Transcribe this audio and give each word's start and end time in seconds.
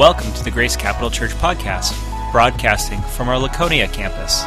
Welcome 0.00 0.32
to 0.32 0.42
the 0.42 0.50
Grace 0.50 0.76
Capital 0.76 1.10
Church 1.10 1.32
podcast, 1.32 1.92
broadcasting 2.32 3.02
from 3.02 3.28
our 3.28 3.38
Laconia 3.38 3.86
campus. 3.86 4.44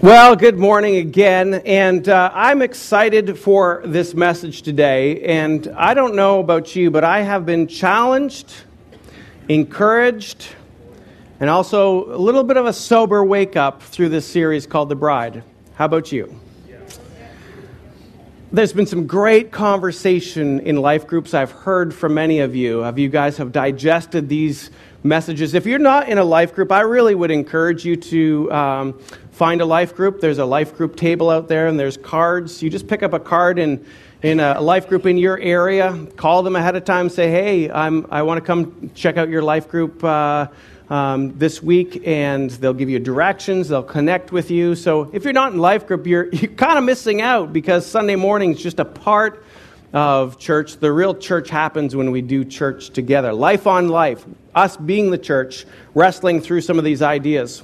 Well, 0.00 0.34
good 0.34 0.58
morning 0.58 0.96
again, 0.96 1.60
and 1.66 2.08
uh, 2.08 2.30
I'm 2.32 2.62
excited 2.62 3.38
for 3.38 3.82
this 3.84 4.14
message 4.14 4.62
today. 4.62 5.22
And 5.24 5.68
I 5.76 5.92
don't 5.92 6.14
know 6.14 6.40
about 6.40 6.74
you, 6.74 6.90
but 6.90 7.04
I 7.04 7.20
have 7.20 7.44
been 7.44 7.66
challenged, 7.66 8.50
encouraged, 9.50 10.46
and 11.44 11.50
also 11.50 12.06
a 12.06 12.16
little 12.16 12.42
bit 12.42 12.56
of 12.56 12.64
a 12.64 12.72
sober 12.72 13.22
wake 13.22 13.54
up 13.54 13.82
through 13.82 14.08
this 14.08 14.26
series 14.26 14.66
called 14.66 14.88
The 14.88 14.96
Bride. 14.96 15.44
How 15.74 15.84
about 15.84 16.10
you? 16.10 16.40
There's 18.50 18.72
been 18.72 18.86
some 18.86 19.06
great 19.06 19.52
conversation 19.52 20.60
in 20.60 20.76
life 20.76 21.06
groups. 21.06 21.34
I've 21.34 21.50
heard 21.50 21.92
from 21.92 22.14
many 22.14 22.40
of 22.40 22.56
you. 22.56 22.78
Have 22.78 22.98
you 22.98 23.10
guys 23.10 23.36
have 23.36 23.52
digested 23.52 24.26
these 24.26 24.70
messages? 25.02 25.52
If 25.52 25.66
you're 25.66 25.78
not 25.78 26.08
in 26.08 26.16
a 26.16 26.24
life 26.24 26.54
group, 26.54 26.72
I 26.72 26.80
really 26.80 27.14
would 27.14 27.30
encourage 27.30 27.84
you 27.84 27.96
to 27.96 28.50
um, 28.50 28.98
find 29.30 29.60
a 29.60 29.66
life 29.66 29.94
group. 29.94 30.22
There's 30.22 30.38
a 30.38 30.46
life 30.46 30.74
group 30.74 30.96
table 30.96 31.28
out 31.28 31.48
there, 31.48 31.66
and 31.66 31.78
there's 31.78 31.98
cards. 31.98 32.62
You 32.62 32.70
just 32.70 32.88
pick 32.88 33.02
up 33.02 33.12
a 33.12 33.20
card 33.20 33.58
in, 33.58 33.84
in 34.22 34.40
a 34.40 34.62
life 34.62 34.88
group 34.88 35.04
in 35.04 35.18
your 35.18 35.38
area. 35.40 36.06
Call 36.16 36.42
them 36.42 36.56
ahead 36.56 36.74
of 36.74 36.86
time. 36.86 37.10
Say, 37.10 37.30
hey, 37.30 37.70
I'm, 37.70 38.06
I 38.10 38.22
want 38.22 38.38
to 38.38 38.46
come 38.46 38.92
check 38.94 39.18
out 39.18 39.28
your 39.28 39.42
life 39.42 39.68
group. 39.68 40.02
Uh, 40.02 40.46
um, 40.90 41.36
this 41.38 41.62
week, 41.62 42.06
and 42.06 42.50
they'll 42.50 42.74
give 42.74 42.90
you 42.90 42.98
directions, 42.98 43.68
they'll 43.68 43.82
connect 43.82 44.32
with 44.32 44.50
you. 44.50 44.74
So 44.74 45.10
if 45.12 45.24
you're 45.24 45.32
not 45.32 45.52
in 45.52 45.58
life 45.58 45.86
group, 45.86 46.06
you're, 46.06 46.28
you're 46.32 46.50
kind 46.52 46.78
of 46.78 46.84
missing 46.84 47.20
out 47.20 47.52
because 47.52 47.86
Sunday 47.86 48.16
morning 48.16 48.52
is 48.52 48.62
just 48.62 48.80
a 48.80 48.84
part 48.84 49.44
of 49.92 50.38
church. 50.38 50.78
The 50.78 50.92
real 50.92 51.14
church 51.14 51.48
happens 51.48 51.94
when 51.94 52.10
we 52.10 52.20
do 52.20 52.44
church 52.44 52.90
together. 52.90 53.32
Life 53.32 53.66
on 53.66 53.88
life, 53.88 54.24
us 54.54 54.76
being 54.76 55.10
the 55.10 55.18
church, 55.18 55.64
wrestling 55.94 56.40
through 56.40 56.60
some 56.62 56.78
of 56.78 56.84
these 56.84 57.00
ideas. 57.00 57.62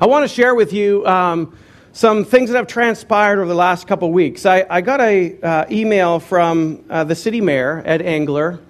I 0.00 0.06
want 0.06 0.28
to 0.28 0.34
share 0.34 0.54
with 0.54 0.72
you 0.72 1.06
um, 1.06 1.56
some 1.92 2.24
things 2.24 2.50
that 2.50 2.56
have 2.56 2.66
transpired 2.66 3.38
over 3.38 3.48
the 3.48 3.54
last 3.54 3.86
couple 3.86 4.12
weeks. 4.12 4.46
I, 4.46 4.64
I 4.68 4.80
got 4.80 5.00
an 5.00 5.38
uh, 5.42 5.64
email 5.70 6.20
from 6.20 6.84
uh, 6.88 7.04
the 7.04 7.14
city 7.14 7.40
mayor, 7.40 7.82
Ed 7.84 8.02
Engler, 8.02 8.60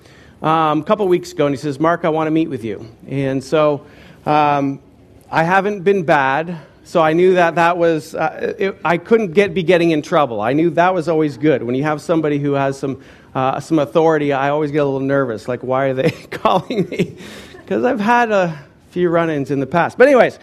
um, 0.47 0.83
a 0.83 0.84
couple 0.84 1.08
weeks 1.08 1.33
ago, 1.33 1.47
and 1.47 1.52
he 1.52 1.61
says, 1.61 1.80
Mark, 1.80 2.05
I 2.05 2.08
want 2.08 2.28
to 2.28 2.30
meet 2.30 2.48
with 2.48 2.62
you. 2.62 2.89
And 3.08 3.42
so 3.42 3.84
um, 4.25 4.80
I 5.28 5.42
haven't 5.42 5.83
been 5.83 6.05
bad, 6.05 6.56
so 6.84 7.03
I 7.03 7.14
knew 7.14 7.34
that 7.34 7.56
that 7.56 7.77
was, 7.77 8.14
uh, 8.14 8.55
it, 8.56 8.77
I 8.84 8.97
couldn't 8.97 9.33
get, 9.33 9.55
be 9.55 9.64
getting 9.64 9.91
in 9.91 10.03
trouble. 10.03 10.41
I 10.41 10.53
knew 10.53 10.70
that 10.70 10.94
was 10.94 11.08
always 11.08 11.36
good. 11.36 11.64
When 11.64 11.75
you 11.75 11.83
have 11.83 12.00
somebody 12.00 12.38
who 12.38 12.53
has 12.53 12.78
some, 12.78 13.03
uh, 13.34 13.58
some 13.58 13.80
authority, 13.80 14.33
I 14.33 14.50
always 14.50 14.70
get 14.70 14.78
a 14.78 14.84
little 14.84 15.00
nervous. 15.00 15.48
Like, 15.48 15.64
why 15.64 15.86
are 15.86 15.94
they 15.94 16.11
calling 16.30 16.88
me? 16.91 17.16
Because 17.55 17.83
I've 17.83 17.98
had 17.98 18.31
a 18.31 18.56
few 18.92 19.08
run 19.08 19.31
ins 19.31 19.50
in 19.50 19.58
the 19.58 19.66
past. 19.66 19.98
But, 19.98 20.06
anyways, 20.06 20.38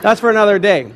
that's 0.00 0.20
for 0.20 0.30
another 0.30 0.60
day. 0.60 0.92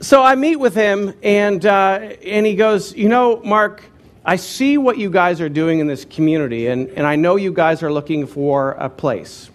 So 0.00 0.20
I 0.20 0.34
meet 0.34 0.56
with 0.56 0.74
him, 0.74 1.14
and, 1.22 1.64
uh, 1.64 2.16
and 2.24 2.44
he 2.44 2.56
goes, 2.56 2.92
You 2.92 3.08
know, 3.08 3.40
Mark, 3.44 3.84
I 4.24 4.36
see 4.36 4.78
what 4.78 4.98
you 4.98 5.10
guys 5.10 5.40
are 5.40 5.48
doing 5.48 5.80
in 5.80 5.88
this 5.88 6.04
community, 6.04 6.68
and, 6.68 6.88
and 6.90 7.04
I 7.04 7.16
know 7.16 7.34
you 7.34 7.52
guys 7.52 7.82
are 7.82 7.92
looking 7.92 8.24
for 8.28 8.72
a 8.72 8.88
place, 8.88 9.50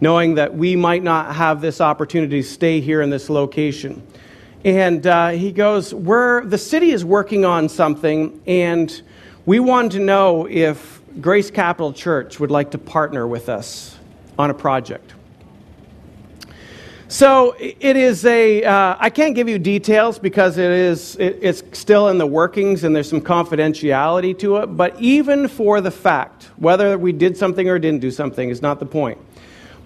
knowing 0.00 0.36
that 0.36 0.54
we 0.54 0.74
might 0.74 1.02
not 1.02 1.34
have 1.34 1.60
this 1.60 1.82
opportunity 1.82 2.40
to 2.40 2.48
stay 2.48 2.80
here 2.80 3.02
in 3.02 3.10
this 3.10 3.28
location. 3.28 4.02
And 4.64 5.06
uh, 5.06 5.28
he 5.30 5.52
goes, 5.52 5.92
We're, 5.92 6.46
The 6.46 6.56
city 6.56 6.92
is 6.92 7.04
working 7.04 7.44
on 7.44 7.68
something, 7.68 8.40
and 8.46 9.02
we 9.44 9.60
wanted 9.60 9.92
to 9.92 10.00
know 10.00 10.48
if 10.48 11.02
Grace 11.20 11.50
Capital 11.50 11.92
Church 11.92 12.40
would 12.40 12.50
like 12.50 12.70
to 12.70 12.78
partner 12.78 13.26
with 13.26 13.50
us 13.50 13.98
on 14.38 14.48
a 14.48 14.54
project. 14.54 15.12
So 17.10 17.56
it 17.58 17.96
is 17.96 18.24
a. 18.24 18.62
Uh, 18.62 18.96
I 18.96 19.10
can't 19.10 19.34
give 19.34 19.48
you 19.48 19.58
details 19.58 20.20
because 20.20 20.58
it 20.58 20.70
is. 20.70 21.16
It, 21.16 21.40
it's 21.42 21.62
still 21.76 22.06
in 22.06 22.18
the 22.18 22.26
workings 22.26 22.84
and 22.84 22.94
there's 22.94 23.10
some 23.10 23.20
confidentiality 23.20 24.38
to 24.38 24.58
it. 24.58 24.66
But 24.68 24.94
even 25.00 25.48
for 25.48 25.80
the 25.80 25.90
fact, 25.90 26.48
whether 26.56 26.96
we 26.96 27.10
did 27.10 27.36
something 27.36 27.68
or 27.68 27.80
didn't 27.80 28.00
do 28.00 28.12
something 28.12 28.48
is 28.48 28.62
not 28.62 28.78
the 28.78 28.86
point. 28.86 29.18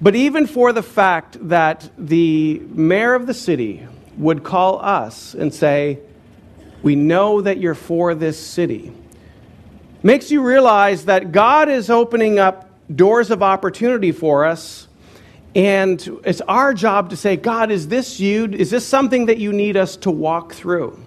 But 0.03 0.15
even 0.15 0.47
for 0.47 0.75
the 0.75 0.83
fact 0.83 1.39
that 1.49 1.89
the 1.97 2.61
mayor 2.69 3.15
of 3.15 3.27
the 3.27 3.33
city 3.33 3.89
would 4.19 4.45
call 4.45 4.79
us 4.85 5.33
and 5.33 5.55
say, 5.55 6.01
"We 6.83 6.95
know 6.95 7.41
that 7.41 7.57
you're 7.57 7.75
for 7.75 8.15
this 8.15 8.39
city," 8.39 8.93
makes 10.03 10.31
you 10.31 10.43
realize 10.43 11.07
that 11.07 11.33
God 11.33 11.71
is 11.71 11.89
opening 11.89 12.39
up 12.39 12.69
doors 12.95 13.31
of 13.31 13.43
opportunity 13.43 14.13
for 14.13 14.45
us 14.45 14.89
and 15.55 16.21
it's 16.25 16.41
our 16.43 16.75
job 16.75 17.11
to 17.11 17.17
say, 17.17 17.37
God, 17.37 17.71
is 17.71 17.89
this 17.89 18.19
you? 18.19 18.47
Is 18.47 18.71
this 18.71 18.87
something 18.87 19.27
that 19.27 19.39
you 19.39 19.53
need 19.53 19.77
us 19.77 19.97
to 19.99 20.11
walk 20.11 20.53
through? 20.53 21.01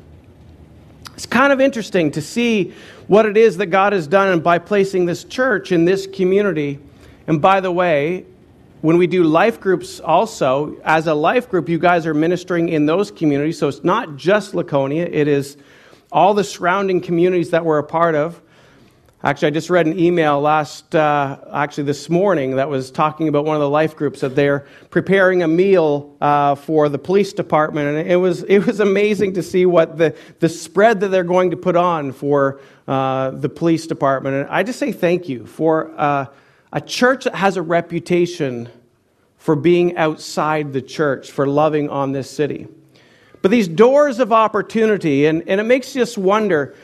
It's 1.15 1.25
kind 1.25 1.51
of 1.51 1.59
interesting 1.59 2.11
to 2.11 2.21
see 2.21 2.73
what 3.07 3.25
it 3.25 3.37
is 3.37 3.57
that 3.57 3.67
God 3.67 3.91
has 3.93 4.07
done 4.07 4.39
by 4.39 4.59
placing 4.59 5.05
this 5.05 5.23
church 5.23 5.71
in 5.71 5.83
this 5.83 6.07
community. 6.07 6.79
And 7.25 7.41
by 7.41 7.59
the 7.59 7.71
way, 7.71 8.25
when 8.81 8.97
we 8.97 9.07
do 9.07 9.23
life 9.23 9.59
groups 9.59 9.99
also, 9.99 10.79
as 10.85 11.07
a 11.07 11.13
life 11.13 11.49
group, 11.49 11.67
you 11.67 11.79
guys 11.79 12.05
are 12.05 12.13
ministering 12.13 12.69
in 12.69 12.85
those 12.85 13.09
communities. 13.09 13.57
So 13.57 13.67
it's 13.67 13.83
not 13.83 14.15
just 14.15 14.53
Laconia, 14.53 15.09
it 15.11 15.27
is 15.27 15.57
all 16.11 16.33
the 16.33 16.43
surrounding 16.43 17.01
communities 17.01 17.49
that 17.49 17.65
we're 17.65 17.79
a 17.79 17.83
part 17.83 18.15
of. 18.15 18.41
Actually, 19.23 19.47
I 19.47 19.51
just 19.51 19.71
read 19.71 19.87
an 19.87 19.97
email 19.97 20.39
last, 20.39 20.93
uh, 20.93 21.39
actually 21.51 21.85
this 21.85 22.07
morning, 22.07 22.57
that 22.57 22.69
was 22.69 22.91
talking 22.91 23.27
about 23.27 23.45
one 23.45 23.55
of 23.55 23.61
the 23.61 23.69
life 23.69 23.95
groups 23.95 24.19
that 24.21 24.35
they're 24.35 24.67
preparing 24.91 25.41
a 25.41 25.47
meal 25.47 26.15
uh, 26.21 26.53
for 26.53 26.87
the 26.87 26.99
police 26.99 27.33
department, 27.33 27.97
and 27.97 28.11
it 28.11 28.17
was 28.17 28.43
it 28.43 28.63
was 28.67 28.79
amazing 28.79 29.33
to 29.33 29.41
see 29.41 29.65
what 29.65 29.97
the 29.97 30.15
the 30.37 30.47
spread 30.47 30.99
that 30.99 31.07
they're 31.07 31.23
going 31.23 31.49
to 31.49 31.57
put 31.57 31.75
on 31.75 32.11
for 32.11 32.61
uh, 32.87 33.31
the 33.31 33.49
police 33.49 33.87
department. 33.87 34.35
And 34.35 34.49
I 34.49 34.61
just 34.61 34.77
say 34.77 34.91
thank 34.91 35.27
you 35.27 35.47
for 35.47 35.99
uh, 35.99 36.27
a 36.71 36.79
church 36.79 37.23
that 37.23 37.33
has 37.33 37.57
a 37.57 37.63
reputation 37.63 38.69
for 39.39 39.55
being 39.55 39.97
outside 39.97 40.73
the 40.73 40.81
church, 40.81 41.31
for 41.31 41.47
loving 41.47 41.89
on 41.89 42.11
this 42.11 42.29
city. 42.29 42.67
But 43.41 43.49
these 43.49 43.67
doors 43.67 44.19
of 44.19 44.31
opportunity, 44.31 45.25
and, 45.25 45.41
and 45.47 45.59
it 45.59 45.63
makes 45.63 45.95
you 45.95 46.01
just 46.01 46.19
wonder 46.19 46.75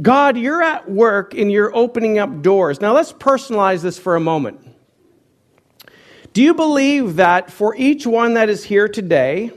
God, 0.00 0.38
you're 0.38 0.62
at 0.62 0.90
work 0.90 1.34
and 1.34 1.52
you're 1.52 1.74
opening 1.74 2.18
up 2.18 2.42
doors. 2.42 2.80
Now 2.80 2.94
let's 2.94 3.12
personalize 3.12 3.82
this 3.82 3.98
for 3.98 4.16
a 4.16 4.20
moment. 4.20 4.60
Do 6.32 6.42
you 6.42 6.54
believe 6.54 7.16
that 7.16 7.50
for 7.50 7.76
each 7.76 8.06
one 8.06 8.34
that 8.34 8.48
is 8.48 8.64
here 8.64 8.88
today, 8.88 9.50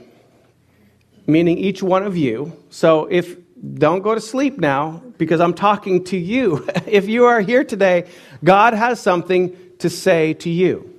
meaning 1.26 1.56
each 1.56 1.82
one 1.82 2.02
of 2.02 2.16
you, 2.16 2.52
so 2.68 3.06
if 3.06 3.36
don't 3.74 4.02
go 4.02 4.14
to 4.14 4.20
sleep 4.20 4.58
now 4.58 5.02
because 5.18 5.40
I'm 5.40 5.54
talking 5.54 6.04
to 6.04 6.16
you. 6.16 6.66
if 6.86 7.08
you 7.08 7.24
are 7.24 7.40
here 7.40 7.64
today, 7.64 8.08
God 8.44 8.74
has 8.74 9.00
something 9.00 9.56
to 9.78 9.90
say 9.90 10.34
to 10.34 10.50
you. 10.50 10.92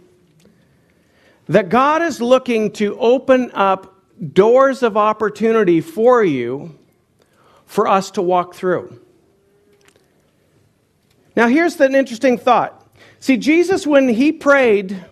That 1.48 1.70
God 1.70 2.02
is 2.02 2.20
looking 2.20 2.72
to 2.74 2.98
open 3.00 3.52
up 3.52 3.96
doors 4.34 4.84
of 4.84 4.98
opportunity 4.98 5.80
for 5.82 6.24
you 6.24 6.78
for 7.66 7.88
us 7.88 8.12
to 8.12 8.22
walk 8.22 8.56
through. 8.56 9.00
Now, 11.38 11.48
here's 11.48 11.80
an 11.80 11.94
interesting 11.94 12.40
thought. 12.40 12.84
See, 13.20 13.38
Jesus, 13.38 13.86
when 13.86 14.10
he 14.10 14.32
prayed 14.32 15.06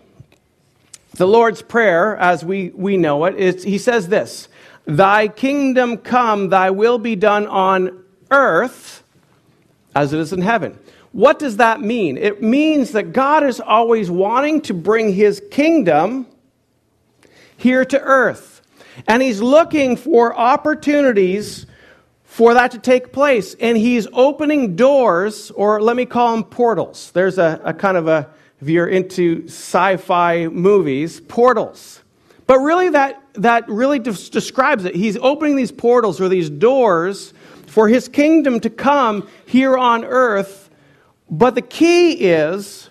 the 1.14 1.26
Lord's 1.28 1.62
Prayer, 1.62 2.16
as 2.16 2.44
we, 2.44 2.70
we 2.70 2.96
know 2.96 3.26
it, 3.26 3.62
he 3.62 3.78
says 3.78 4.08
this 4.08 4.48
Thy 4.86 5.28
kingdom 5.28 5.98
come, 5.98 6.48
thy 6.48 6.70
will 6.70 6.98
be 6.98 7.14
done 7.14 7.46
on 7.46 8.02
earth 8.32 9.04
as 9.94 10.12
it 10.12 10.18
is 10.18 10.32
in 10.32 10.42
heaven. 10.42 10.76
What 11.12 11.38
does 11.38 11.58
that 11.58 11.80
mean? 11.80 12.18
It 12.18 12.42
means 12.42 12.90
that 12.90 13.12
God 13.12 13.44
is 13.44 13.60
always 13.60 14.10
wanting 14.10 14.62
to 14.62 14.74
bring 14.74 15.12
his 15.12 15.40
kingdom 15.52 16.26
here 17.56 17.84
to 17.84 18.00
earth. 18.00 18.62
And 19.06 19.22
he's 19.22 19.40
looking 19.40 19.96
for 19.96 20.36
opportunities 20.36 21.66
for 22.36 22.52
that 22.52 22.70
to 22.70 22.78
take 22.78 23.12
place. 23.12 23.56
And 23.60 23.78
he's 23.78 24.06
opening 24.12 24.76
doors, 24.76 25.50
or 25.52 25.80
let 25.80 25.96
me 25.96 26.04
call 26.04 26.32
them 26.32 26.44
portals. 26.44 27.10
There's 27.12 27.38
a, 27.38 27.58
a 27.64 27.72
kind 27.72 27.96
of 27.96 28.08
a, 28.08 28.28
if 28.60 28.68
you're 28.68 28.88
into 28.88 29.46
sci 29.46 29.96
fi 29.96 30.46
movies, 30.48 31.18
portals. 31.18 32.02
But 32.46 32.58
really, 32.58 32.90
that, 32.90 33.22
that 33.36 33.66
really 33.70 33.98
des- 34.00 34.28
describes 34.30 34.84
it. 34.84 34.94
He's 34.94 35.16
opening 35.16 35.56
these 35.56 35.72
portals 35.72 36.20
or 36.20 36.28
these 36.28 36.50
doors 36.50 37.32
for 37.68 37.88
his 37.88 38.06
kingdom 38.06 38.60
to 38.60 38.68
come 38.68 39.26
here 39.46 39.78
on 39.78 40.04
earth. 40.04 40.68
But 41.30 41.54
the 41.54 41.62
key 41.62 42.12
is 42.12 42.90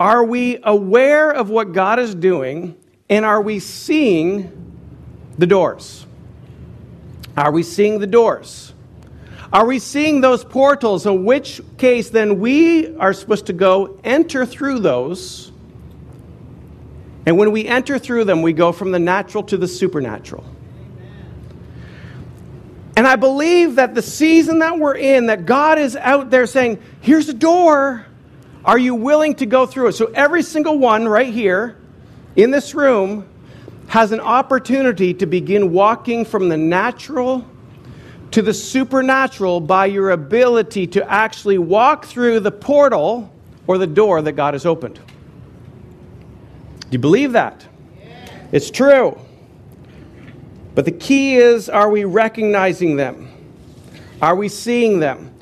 are 0.00 0.24
we 0.24 0.60
aware 0.62 1.30
of 1.30 1.50
what 1.50 1.72
God 1.72 1.98
is 1.98 2.14
doing 2.14 2.74
and 3.10 3.26
are 3.26 3.42
we 3.42 3.58
seeing 3.58 4.50
the 5.36 5.46
doors? 5.46 6.06
Are 7.36 7.52
we 7.52 7.62
seeing 7.62 7.98
the 7.98 8.06
doors? 8.06 8.72
Are 9.52 9.66
we 9.66 9.78
seeing 9.78 10.20
those 10.20 10.44
portals? 10.44 11.06
In 11.06 11.24
which 11.24 11.60
case, 11.78 12.10
then 12.10 12.40
we 12.40 12.96
are 12.96 13.12
supposed 13.12 13.46
to 13.46 13.52
go 13.52 14.00
enter 14.02 14.46
through 14.46 14.80
those. 14.80 15.52
And 17.26 17.36
when 17.36 17.52
we 17.52 17.66
enter 17.66 17.98
through 17.98 18.24
them, 18.24 18.42
we 18.42 18.52
go 18.52 18.72
from 18.72 18.92
the 18.92 18.98
natural 18.98 19.42
to 19.44 19.56
the 19.56 19.68
supernatural. 19.68 20.44
And 22.96 23.06
I 23.06 23.16
believe 23.16 23.74
that 23.74 23.94
the 23.94 24.02
season 24.02 24.60
that 24.60 24.78
we're 24.78 24.96
in, 24.96 25.26
that 25.26 25.44
God 25.44 25.78
is 25.78 25.96
out 25.96 26.30
there 26.30 26.46
saying, 26.46 26.82
here's 27.02 27.28
a 27.28 27.34
door. 27.34 28.06
Are 28.64 28.78
you 28.78 28.94
willing 28.94 29.34
to 29.36 29.46
go 29.46 29.66
through 29.66 29.88
it? 29.88 29.92
So 29.92 30.06
every 30.06 30.42
single 30.42 30.78
one 30.78 31.06
right 31.06 31.32
here 31.32 31.76
in 32.36 32.50
this 32.50 32.74
room 32.74 33.28
has 33.88 34.12
an 34.12 34.20
opportunity 34.20 35.14
to 35.14 35.26
begin 35.26 35.72
walking 35.72 36.24
from 36.24 36.48
the 36.48 36.56
natural 36.56 37.44
to 38.32 38.42
the 38.42 38.52
supernatural 38.52 39.60
by 39.60 39.86
your 39.86 40.10
ability 40.10 40.86
to 40.88 41.10
actually 41.10 41.58
walk 41.58 42.04
through 42.04 42.40
the 42.40 42.50
portal 42.50 43.32
or 43.66 43.78
the 43.78 43.86
door 43.86 44.20
that 44.22 44.32
God 44.32 44.54
has 44.54 44.66
opened. 44.66 44.96
Do 44.96 46.88
you 46.90 46.98
believe 46.98 47.32
that? 47.32 47.66
It's 48.52 48.70
true. 48.70 49.18
But 50.74 50.84
the 50.84 50.92
key 50.92 51.36
is 51.36 51.68
are 51.68 51.90
we 51.90 52.04
recognizing 52.04 52.96
them? 52.96 53.28
Are 54.20 54.36
we 54.36 54.48
seeing 54.48 55.00
them? 55.00 55.32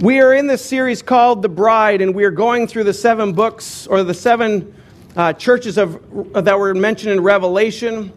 We 0.00 0.20
are 0.20 0.32
in 0.32 0.46
this 0.46 0.64
series 0.64 1.02
called 1.02 1.42
The 1.42 1.48
Bride, 1.48 2.00
and 2.00 2.14
we 2.14 2.24
are 2.24 2.30
going 2.30 2.66
through 2.66 2.84
the 2.84 2.92
seven 2.92 3.32
books 3.32 3.86
or 3.86 4.02
the 4.02 4.14
seven 4.14 4.74
uh, 5.18 5.32
churches 5.32 5.78
of, 5.78 6.00
that 6.32 6.56
were 6.56 6.72
mentioned 6.74 7.12
in 7.12 7.20
Revelation. 7.20 8.12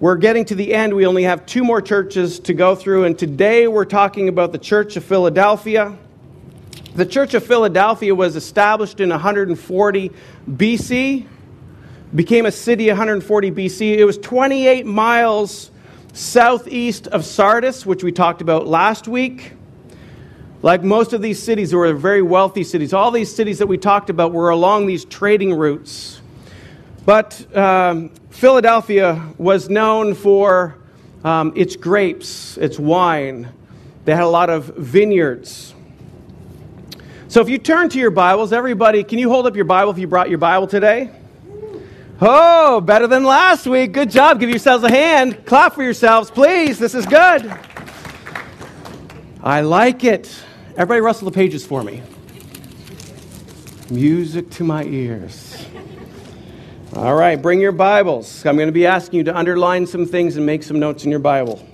We're 0.00 0.16
getting 0.16 0.44
to 0.46 0.56
the 0.56 0.74
end. 0.74 0.92
We 0.92 1.06
only 1.06 1.22
have 1.22 1.46
two 1.46 1.62
more 1.62 1.80
churches 1.80 2.40
to 2.40 2.54
go 2.54 2.74
through, 2.74 3.04
and 3.04 3.16
today 3.16 3.68
we're 3.68 3.84
talking 3.84 4.28
about 4.28 4.50
the 4.50 4.58
Church 4.58 4.96
of 4.96 5.04
Philadelphia. 5.04 5.96
The 6.96 7.06
Church 7.06 7.34
of 7.34 7.46
Philadelphia 7.46 8.12
was 8.12 8.34
established 8.34 8.98
in 8.98 9.10
140 9.10 10.10
BC, 10.50 11.26
became 12.16 12.46
a 12.46 12.50
city 12.50 12.88
140 12.88 13.50
BC. 13.52 13.96
It 13.96 14.04
was 14.04 14.18
28 14.18 14.86
miles 14.86 15.70
southeast 16.12 17.06
of 17.06 17.24
Sardis, 17.24 17.86
which 17.86 18.02
we 18.02 18.10
talked 18.10 18.42
about 18.42 18.66
last 18.66 19.06
week. 19.06 19.52
Like 20.62 20.82
most 20.82 21.12
of 21.12 21.22
these 21.22 21.40
cities, 21.40 21.70
they 21.70 21.76
were 21.76 21.94
very 21.94 22.22
wealthy 22.22 22.64
cities. 22.64 22.92
All 22.92 23.12
these 23.12 23.32
cities 23.32 23.60
that 23.60 23.68
we 23.68 23.78
talked 23.78 24.10
about 24.10 24.32
were 24.32 24.50
along 24.50 24.88
these 24.88 25.04
trading 25.04 25.54
routes. 25.54 26.19
But 27.04 27.56
um, 27.56 28.10
Philadelphia 28.30 29.32
was 29.38 29.68
known 29.68 30.14
for 30.14 30.76
um, 31.24 31.52
its 31.56 31.76
grapes, 31.76 32.56
its 32.58 32.78
wine. 32.78 33.48
They 34.04 34.14
had 34.14 34.24
a 34.24 34.28
lot 34.28 34.50
of 34.50 34.66
vineyards. 34.76 35.74
So 37.28 37.40
if 37.40 37.48
you 37.48 37.58
turn 37.58 37.88
to 37.90 37.98
your 37.98 38.10
Bibles, 38.10 38.52
everybody, 38.52 39.04
can 39.04 39.18
you 39.18 39.30
hold 39.30 39.46
up 39.46 39.54
your 39.54 39.64
Bible 39.64 39.92
if 39.92 39.98
you 39.98 40.06
brought 40.06 40.28
your 40.30 40.38
Bible 40.38 40.66
today? 40.66 41.10
Oh, 42.20 42.80
better 42.80 43.06
than 43.06 43.24
last 43.24 43.66
week. 43.66 43.92
Good 43.92 44.10
job. 44.10 44.40
Give 44.40 44.50
yourselves 44.50 44.84
a 44.84 44.90
hand. 44.90 45.46
Clap 45.46 45.74
for 45.74 45.82
yourselves, 45.82 46.30
please. 46.30 46.78
This 46.78 46.94
is 46.94 47.06
good. 47.06 47.50
I 49.42 49.62
like 49.62 50.04
it. 50.04 50.30
Everybody, 50.72 51.00
rustle 51.00 51.30
the 51.30 51.34
pages 51.34 51.64
for 51.64 51.82
me. 51.82 52.02
Music 53.90 54.50
to 54.50 54.64
my 54.64 54.84
ears. 54.84 55.66
All 56.96 57.14
right, 57.14 57.40
bring 57.40 57.60
your 57.60 57.70
Bibles. 57.70 58.44
I'm 58.44 58.56
going 58.56 58.66
to 58.66 58.72
be 58.72 58.84
asking 58.84 59.18
you 59.18 59.24
to 59.24 59.36
underline 59.36 59.86
some 59.86 60.06
things 60.06 60.36
and 60.36 60.44
make 60.44 60.64
some 60.64 60.80
notes 60.80 61.04
in 61.04 61.10
your 61.12 61.20
Bible. 61.20 61.64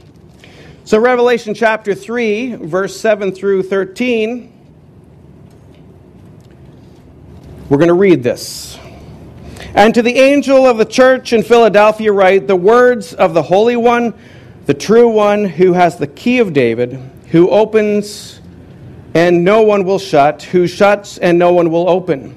So, 0.85 0.99
Revelation 1.01 1.55
chapter 1.55 1.95
3, 1.95 2.57
verse 2.57 3.01
7 3.01 3.33
through 3.33 3.63
13. 3.63 4.53
We're 7.71 7.79
going 7.79 7.89
to 7.89 7.95
read 7.95 8.23
this. 8.23 8.79
And 9.75 9.95
to 9.95 10.03
the 10.03 10.19
angel 10.19 10.67
of 10.67 10.77
the 10.77 10.85
church 10.85 11.33
in 11.33 11.43
Philadelphia, 11.43 12.13
write 12.13 12.47
the 12.47 12.57
words 12.57 13.15
of 13.15 13.33
the 13.33 13.43
Holy 13.43 13.77
One, 13.77 14.13
the 14.67 14.75
true 14.75 15.09
one, 15.09 15.47
who 15.47 15.73
has 15.73 15.97
the 15.97 16.09
key 16.09 16.41
of 16.41 16.53
David, 16.53 17.01
who 17.31 17.49
opens 17.49 18.43
and 19.15 19.43
no 19.43 19.63
one 19.63 19.85
will 19.85 19.99
shut, 19.99 20.43
who 20.43 20.67
shuts 20.67 21.17
and 21.17 21.39
no 21.39 21.55
one 21.55 21.71
will 21.71 21.89
open. 21.89 22.37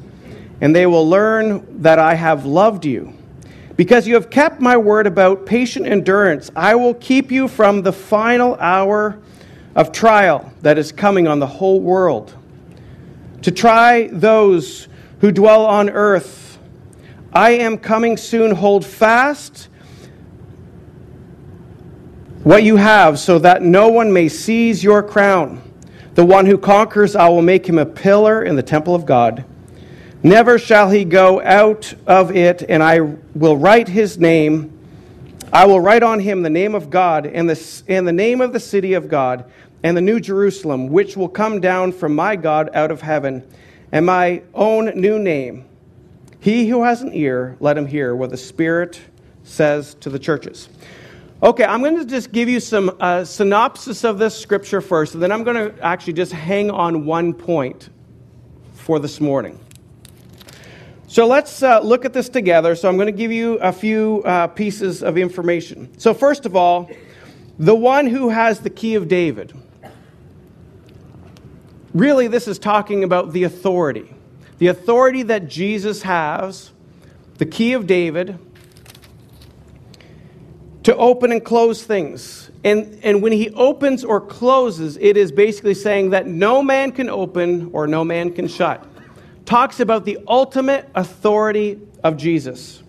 and 0.61 0.75
they 0.75 0.85
will 0.85 1.07
learn 1.07 1.81
that 1.81 1.99
I 1.99 2.13
have 2.13 2.45
loved 2.45 2.85
you. 2.85 3.13
Because 3.75 4.07
you 4.07 4.13
have 4.13 4.29
kept 4.29 4.61
my 4.61 4.77
word 4.77 5.07
about 5.07 5.45
patient 5.45 5.87
endurance, 5.87 6.51
I 6.55 6.75
will 6.75 6.93
keep 6.93 7.31
you 7.31 7.47
from 7.47 7.81
the 7.81 7.91
final 7.91 8.55
hour 8.55 9.19
of 9.75 9.91
trial 9.91 10.53
that 10.61 10.77
is 10.77 10.91
coming 10.91 11.27
on 11.27 11.39
the 11.39 11.47
whole 11.47 11.81
world. 11.81 12.35
To 13.41 13.51
try 13.51 14.07
those 14.07 14.87
who 15.21 15.31
dwell 15.31 15.65
on 15.65 15.89
earth, 15.89 16.59
I 17.33 17.51
am 17.51 17.77
coming 17.77 18.17
soon. 18.17 18.51
Hold 18.51 18.85
fast 18.85 19.69
what 22.43 22.63
you 22.63 22.75
have, 22.75 23.19
so 23.19 23.39
that 23.39 23.61
no 23.61 23.87
one 23.87 24.11
may 24.11 24.27
seize 24.27 24.83
your 24.83 25.01
crown. 25.01 25.61
The 26.15 26.25
one 26.25 26.45
who 26.45 26.57
conquers, 26.57 27.15
I 27.15 27.29
will 27.29 27.41
make 27.41 27.67
him 27.67 27.77
a 27.77 27.85
pillar 27.85 28.43
in 28.43 28.55
the 28.55 28.63
temple 28.63 28.93
of 28.93 29.05
God. 29.05 29.45
Never 30.23 30.59
shall 30.59 30.89
he 30.89 31.03
go 31.03 31.41
out 31.41 31.93
of 32.05 32.35
it, 32.35 32.63
and 32.69 32.83
I 32.83 33.01
will 33.33 33.57
write 33.57 33.87
his 33.87 34.17
name. 34.17 34.77
I 35.51 35.65
will 35.65 35.79
write 35.79 36.03
on 36.03 36.19
him 36.19 36.43
the 36.43 36.49
name 36.49 36.75
of 36.75 36.89
God 36.89 37.25
and 37.25 37.49
the, 37.49 37.83
and 37.87 38.07
the 38.07 38.13
name 38.13 38.39
of 38.41 38.53
the 38.53 38.59
city 38.59 38.93
of 38.93 39.09
God 39.09 39.51
and 39.83 39.97
the 39.97 40.01
new 40.01 40.19
Jerusalem, 40.19 40.89
which 40.89 41.17
will 41.17 41.29
come 41.29 41.59
down 41.59 41.91
from 41.91 42.13
my 42.13 42.35
God 42.35 42.69
out 42.73 42.91
of 42.91 43.01
heaven, 43.01 43.43
and 43.91 44.05
my 44.05 44.43
own 44.53 44.85
new 44.95 45.17
name 45.17 45.65
he 46.41 46.67
who 46.67 46.83
has 46.83 47.03
an 47.03 47.13
ear, 47.13 47.55
let 47.59 47.77
him 47.77 47.85
hear 47.85 48.15
what 48.15 48.31
the 48.31 48.37
Spirit 48.37 48.99
says 49.43 49.93
to 50.01 50.09
the 50.09 50.17
churches. 50.17 50.69
Okay, 51.43 51.63
I'm 51.63 51.81
going 51.81 51.97
to 51.97 52.05
just 52.05 52.31
give 52.31 52.49
you 52.49 52.59
some 52.59 52.95
uh, 52.99 53.23
synopsis 53.23 54.03
of 54.03 54.17
this 54.17 54.37
scripture 54.37 54.81
first, 54.81 55.13
and 55.13 55.21
then 55.21 55.31
I'm 55.31 55.43
going 55.43 55.55
to 55.71 55.79
actually 55.83 56.13
just 56.13 56.31
hang 56.31 56.71
on 56.71 57.05
one 57.05 57.31
point 57.31 57.89
for 58.73 58.97
this 58.97 59.21
morning. 59.21 59.59
So 61.11 61.27
let's 61.27 61.61
uh, 61.61 61.81
look 61.81 62.05
at 62.05 62.13
this 62.13 62.29
together. 62.29 62.73
So 62.73 62.87
I'm 62.87 62.95
going 62.95 63.07
to 63.07 63.11
give 63.11 63.33
you 63.33 63.55
a 63.55 63.73
few 63.73 64.23
uh, 64.23 64.47
pieces 64.47 65.03
of 65.03 65.17
information. 65.17 65.89
So, 65.99 66.13
first 66.13 66.45
of 66.45 66.55
all, 66.55 66.89
the 67.59 67.75
one 67.75 68.07
who 68.07 68.29
has 68.29 68.61
the 68.61 68.69
key 68.69 68.95
of 68.95 69.09
David. 69.09 69.51
Really, 71.93 72.29
this 72.29 72.47
is 72.47 72.57
talking 72.57 73.03
about 73.03 73.33
the 73.33 73.43
authority 73.43 74.09
the 74.57 74.67
authority 74.67 75.23
that 75.23 75.49
Jesus 75.49 76.03
has, 76.03 76.71
the 77.39 77.45
key 77.45 77.73
of 77.73 77.87
David, 77.87 78.39
to 80.83 80.95
open 80.95 81.33
and 81.33 81.43
close 81.43 81.83
things. 81.83 82.51
And, 82.63 82.97
and 83.03 83.21
when 83.21 83.33
he 83.33 83.49
opens 83.49 84.05
or 84.05 84.21
closes, 84.21 84.95
it 84.95 85.17
is 85.17 85.33
basically 85.33 85.73
saying 85.73 86.11
that 86.11 86.25
no 86.25 86.63
man 86.63 86.93
can 86.93 87.09
open 87.09 87.71
or 87.73 87.85
no 87.85 88.05
man 88.05 88.31
can 88.31 88.47
shut. 88.47 88.87
Talks 89.51 89.81
about 89.81 90.05
the 90.05 90.17
ultimate 90.29 90.87
authority 90.95 91.81
of 92.05 92.15
Jesus. 92.15 92.81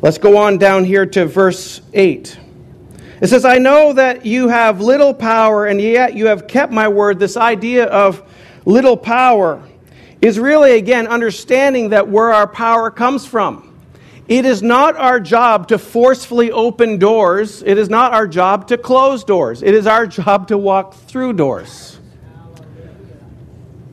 Let's 0.00 0.18
go 0.18 0.36
on 0.36 0.58
down 0.58 0.84
here 0.84 1.04
to 1.06 1.26
verse 1.26 1.80
8. 1.92 2.38
It 3.20 3.26
says, 3.26 3.44
I 3.44 3.58
know 3.58 3.92
that 3.94 4.24
you 4.24 4.46
have 4.46 4.80
little 4.80 5.12
power, 5.12 5.66
and 5.66 5.80
yet 5.80 6.14
you 6.14 6.26
have 6.26 6.46
kept 6.46 6.72
my 6.72 6.86
word. 6.86 7.18
This 7.18 7.36
idea 7.36 7.86
of 7.86 8.22
little 8.64 8.96
power 8.96 9.60
is 10.22 10.38
really, 10.38 10.76
again, 10.78 11.08
understanding 11.08 11.88
that 11.88 12.08
where 12.08 12.32
our 12.32 12.46
power 12.46 12.92
comes 12.92 13.26
from. 13.26 13.76
It 14.28 14.44
is 14.44 14.62
not 14.62 14.94
our 14.94 15.18
job 15.18 15.66
to 15.66 15.78
forcefully 15.78 16.52
open 16.52 16.98
doors. 16.98 17.64
It 17.64 17.76
is 17.76 17.90
not 17.90 18.14
our 18.14 18.28
job 18.28 18.68
to 18.68 18.78
close 18.78 19.24
doors. 19.24 19.64
It 19.64 19.74
is 19.74 19.88
our 19.88 20.06
job 20.06 20.46
to 20.46 20.56
walk 20.56 20.94
through 20.94 21.32
doors. 21.32 21.95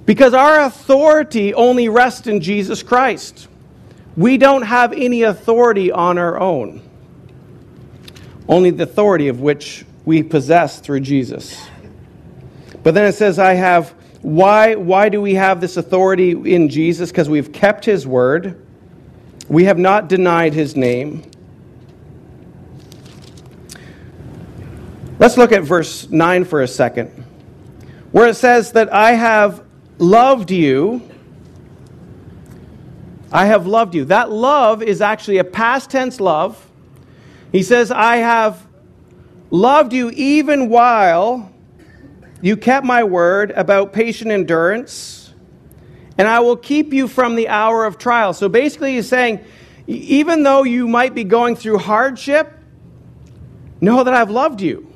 Because 0.06 0.34
our 0.34 0.62
authority 0.62 1.54
only 1.54 1.88
rests 1.90 2.28
in 2.28 2.42
Jesus 2.42 2.84
Christ. 2.84 3.48
We 4.18 4.38
don't 4.38 4.64
have 4.64 4.94
any 4.94 5.24
authority 5.24 5.92
on 5.92 6.18
our 6.18 6.40
own. 6.40 6.82
only 8.48 8.72
the 8.72 8.84
authority 8.84 9.28
of 9.28 9.40
which 9.42 9.86
we 10.06 10.22
possess 10.24 10.80
through 10.80 11.00
Jesus. 11.00 11.66
But 12.84 12.94
then 12.94 13.06
it 13.06 13.14
says, 13.14 13.40
I 13.40 13.54
have, 13.54 13.92
why, 14.22 14.76
why 14.76 15.10
do 15.10 15.22
we 15.22 15.36
have 15.36 15.62
this 15.62 15.78
authority 15.78 16.32
in 16.32 16.70
Jesus? 16.70 17.10
Because 17.10 17.30
we've 17.30 17.52
kept 17.54 17.86
his 17.86 18.06
word, 18.06 18.62
we 19.48 19.66
have 19.66 19.78
not 19.78 20.10
denied 20.10 20.54
his 20.54 20.76
name. 20.76 21.24
Let's 25.20 25.38
look 25.38 25.52
at 25.54 25.64
verse 25.64 26.10
9 26.10 26.44
for 26.44 26.62
a 26.62 26.68
second, 26.68 27.08
where 28.12 28.28
it 28.28 28.36
says 28.36 28.74
that 28.74 28.92
I 28.94 29.14
have 29.14 29.64
loved 29.98 30.52
you. 30.52 31.02
I 33.32 33.46
have 33.48 33.66
loved 33.66 33.96
you. 33.96 34.06
That 34.06 34.32
love 34.32 34.84
is 34.84 35.02
actually 35.02 35.40
a 35.40 35.44
past 35.44 35.90
tense 35.90 36.20
love. 36.20 36.70
He 37.52 37.64
says, 37.64 37.92
I 37.92 38.18
have 38.18 38.66
loved 39.50 39.94
you 39.94 40.12
even 40.12 40.70
while 40.70 41.52
you 42.42 42.58
kept 42.58 42.86
my 42.86 43.04
word 43.04 43.52
about 43.52 43.94
patient 43.94 44.30
endurance, 44.30 45.34
and 46.18 46.28
I 46.28 46.42
will 46.42 46.58
keep 46.58 46.94
you 46.94 47.08
from 47.08 47.36
the 47.36 47.48
hour 47.48 47.86
of 47.86 47.98
trial. 47.98 48.34
So 48.34 48.50
basically, 48.50 48.96
he's 48.96 49.08
saying, 49.08 49.44
even 49.88 50.44
though 50.44 50.64
you 50.64 50.88
might 50.88 51.16
be 51.16 51.24
going 51.24 51.56
through 51.56 51.80
hardship, 51.80 52.54
know 53.82 54.04
that 54.04 54.14
I've 54.14 54.30
loved 54.30 54.62
you. 54.62 54.93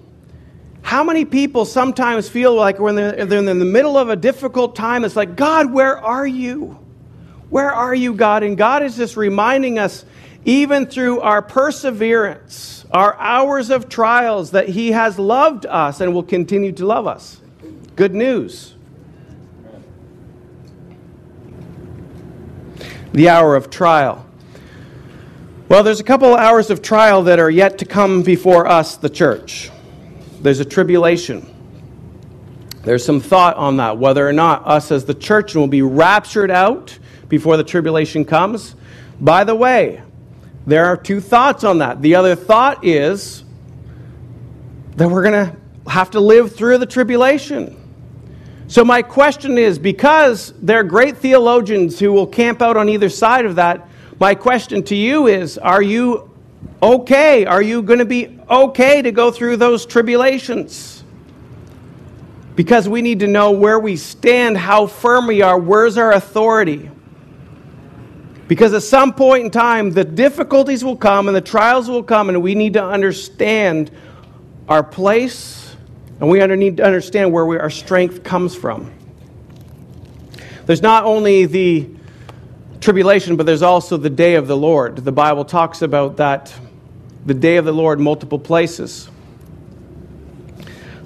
How 0.87 1.03
many 1.03 1.25
people 1.25 1.65
sometimes 1.65 2.29
feel 2.29 2.55
like 2.55 2.79
when 2.79 2.95
they're, 2.95 3.25
they're, 3.25 3.39
in 3.39 3.59
the 3.59 3.65
middle 3.65 3.97
of 3.97 4.07
a 4.07 4.15
difficult 4.15 4.73
time, 4.73 5.03
it's 5.03 5.17
like, 5.17 5.35
God, 5.35 5.73
where 5.73 5.97
are 5.97 6.25
you? 6.25 6.79
Where 7.49 7.73
are 7.73 7.93
you, 7.93 8.13
God? 8.13 8.41
And 8.41 8.57
God 8.57 8.83
is 8.83 8.95
just 8.95 9.17
reminding 9.17 9.79
us, 9.79 10.05
even 10.45 10.85
through 10.85 11.19
our 11.19 11.41
perseverance, 11.41 12.85
our 12.89 13.17
hours 13.19 13.69
of 13.69 13.89
trials, 13.89 14.51
that 14.51 14.69
He 14.69 14.93
has 14.93 15.19
loved 15.19 15.65
us 15.65 15.99
and 15.99 16.13
will 16.13 16.23
continue 16.23 16.71
to 16.71 16.85
love 16.85 17.05
us. 17.05 17.41
Good 17.97 18.15
news. 18.15 18.73
The 23.11 23.27
hour 23.27 23.57
of 23.57 23.69
trial. 23.69 24.25
Well, 25.67 25.83
there's 25.83 25.99
a 25.99 26.05
couple 26.05 26.33
of 26.33 26.39
hours 26.39 26.69
of 26.69 26.81
trial 26.81 27.23
that 27.23 27.39
are 27.39 27.49
yet 27.49 27.77
to 27.79 27.85
come 27.85 28.23
before 28.23 28.67
us, 28.67 28.95
the 28.95 29.09
church. 29.09 29.69
There's 30.47 30.61
a 30.61 30.65
tribulation. 30.65 31.45
There's 32.83 33.03
some 33.03 33.19
thought 33.19 33.57
on 33.57 33.75
that, 33.75 33.97
whether 33.97 34.25
or 34.25 34.31
not 34.31 34.65
us 34.65 34.93
as 34.93 35.03
the 35.03 35.13
church 35.13 35.55
will 35.55 35.67
be 35.67 35.81
raptured 35.81 36.49
out 36.49 36.97
before 37.27 37.57
the 37.57 37.65
tribulation 37.65 38.23
comes. 38.23 38.73
By 39.19 39.43
the 39.43 39.53
way, 39.53 40.01
there 40.65 40.85
are 40.85 40.95
two 40.95 41.19
thoughts 41.19 41.65
on 41.65 41.79
that. 41.79 42.01
The 42.01 42.15
other 42.15 42.33
thought 42.33 42.85
is 42.85 43.43
that 44.95 45.09
we're 45.09 45.23
going 45.23 45.51
to 45.51 45.89
have 45.91 46.11
to 46.11 46.21
live 46.21 46.55
through 46.55 46.77
the 46.77 46.85
tribulation. 46.85 47.75
So, 48.69 48.85
my 48.85 49.01
question 49.01 49.57
is 49.57 49.77
because 49.77 50.53
there 50.61 50.79
are 50.79 50.83
great 50.83 51.17
theologians 51.17 51.99
who 51.99 52.13
will 52.13 52.25
camp 52.25 52.61
out 52.61 52.77
on 52.77 52.87
either 52.87 53.09
side 53.09 53.45
of 53.45 53.55
that, 53.55 53.89
my 54.17 54.33
question 54.33 54.81
to 54.83 54.95
you 54.95 55.27
is 55.27 55.57
Are 55.57 55.81
you 55.81 56.26
okay? 56.81 57.45
Are 57.45 57.61
you 57.61 57.81
going 57.81 57.99
to 57.99 58.05
be 58.05 58.39
okay 58.49 59.01
to 59.01 59.11
go 59.11 59.31
through 59.31 59.57
those 59.57 59.85
tribulations? 59.85 61.03
Because 62.55 62.89
we 62.89 63.01
need 63.01 63.19
to 63.19 63.27
know 63.27 63.51
where 63.51 63.79
we 63.79 63.95
stand, 63.97 64.57
how 64.57 64.87
firm 64.87 65.27
we 65.27 65.41
are, 65.41 65.57
where's 65.57 65.97
our 65.97 66.13
authority. 66.13 66.89
Because 68.47 68.73
at 68.73 68.83
some 68.83 69.13
point 69.13 69.45
in 69.45 69.51
time, 69.51 69.91
the 69.91 70.03
difficulties 70.03 70.83
will 70.83 70.95
come 70.95 71.27
and 71.27 71.35
the 71.35 71.41
trials 71.41 71.89
will 71.89 72.03
come, 72.03 72.29
and 72.29 72.41
we 72.41 72.55
need 72.55 72.73
to 72.73 72.83
understand 72.83 73.91
our 74.67 74.83
place 74.83 75.67
and 76.19 76.29
we 76.29 76.45
need 76.47 76.77
to 76.77 76.83
understand 76.83 77.31
where 77.31 77.45
we, 77.45 77.57
our 77.57 77.69
strength 77.69 78.23
comes 78.23 78.55
from. 78.55 78.91
There's 80.65 80.81
not 80.81 81.05
only 81.05 81.45
the 81.45 81.87
tribulation, 82.81 83.35
but 83.35 83.45
there's 83.45 83.61
also 83.61 83.97
the 83.97 84.09
day 84.09 84.35
of 84.35 84.47
the 84.47 84.57
Lord. 84.57 84.97
The 84.97 85.11
Bible 85.11 85.45
talks 85.45 85.81
about 85.81 86.17
that, 86.17 86.53
the 87.27 87.35
day 87.35 87.57
of 87.57 87.65
the 87.65 87.71
Lord, 87.71 87.99
multiple 87.99 88.39
places. 88.39 89.07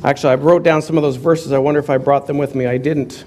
Actually, 0.03 0.31
I 0.31 0.35
wrote 0.35 0.63
down 0.63 0.81
some 0.81 0.97
of 0.97 1.03
those 1.03 1.17
verses. 1.17 1.51
I 1.51 1.57
wonder 1.57 1.81
if 1.81 1.89
I 1.89 1.97
brought 1.97 2.27
them 2.27 2.37
with 2.37 2.55
me. 2.55 2.65
I 2.65 2.77
didn't. 2.77 3.25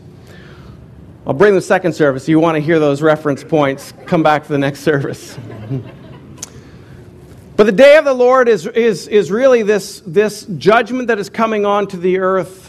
I'll 1.26 1.34
bring 1.34 1.54
the 1.54 1.60
second 1.60 1.92
service. 1.92 2.26
You 2.26 2.40
want 2.40 2.56
to 2.56 2.60
hear 2.60 2.78
those 2.78 3.02
reference 3.02 3.44
points, 3.44 3.92
come 4.06 4.22
back 4.22 4.46
for 4.46 4.52
the 4.52 4.58
next 4.58 4.80
service. 4.80 5.36
but 7.56 7.64
the 7.64 7.72
day 7.72 7.98
of 7.98 8.06
the 8.06 8.14
Lord 8.14 8.48
is, 8.48 8.66
is, 8.66 9.08
is 9.08 9.30
really 9.30 9.62
this, 9.62 10.00
this 10.06 10.46
judgment 10.56 11.08
that 11.08 11.18
is 11.18 11.28
coming 11.28 11.66
onto 11.66 11.98
the 11.98 12.18
earth 12.18 12.64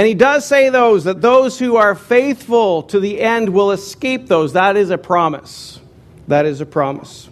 and 0.00 0.06
he 0.06 0.14
does 0.14 0.46
say 0.46 0.70
those 0.70 1.04
that 1.04 1.20
those 1.20 1.58
who 1.58 1.76
are 1.76 1.94
faithful 1.94 2.84
to 2.84 3.00
the 3.00 3.20
end 3.20 3.50
will 3.50 3.70
escape 3.70 4.28
those. 4.28 4.54
That 4.54 4.76
is 4.76 4.88
a 4.88 4.96
promise. 4.96 5.78
That 6.28 6.46
is 6.46 6.62
a 6.62 6.66
promise. 6.66 7.28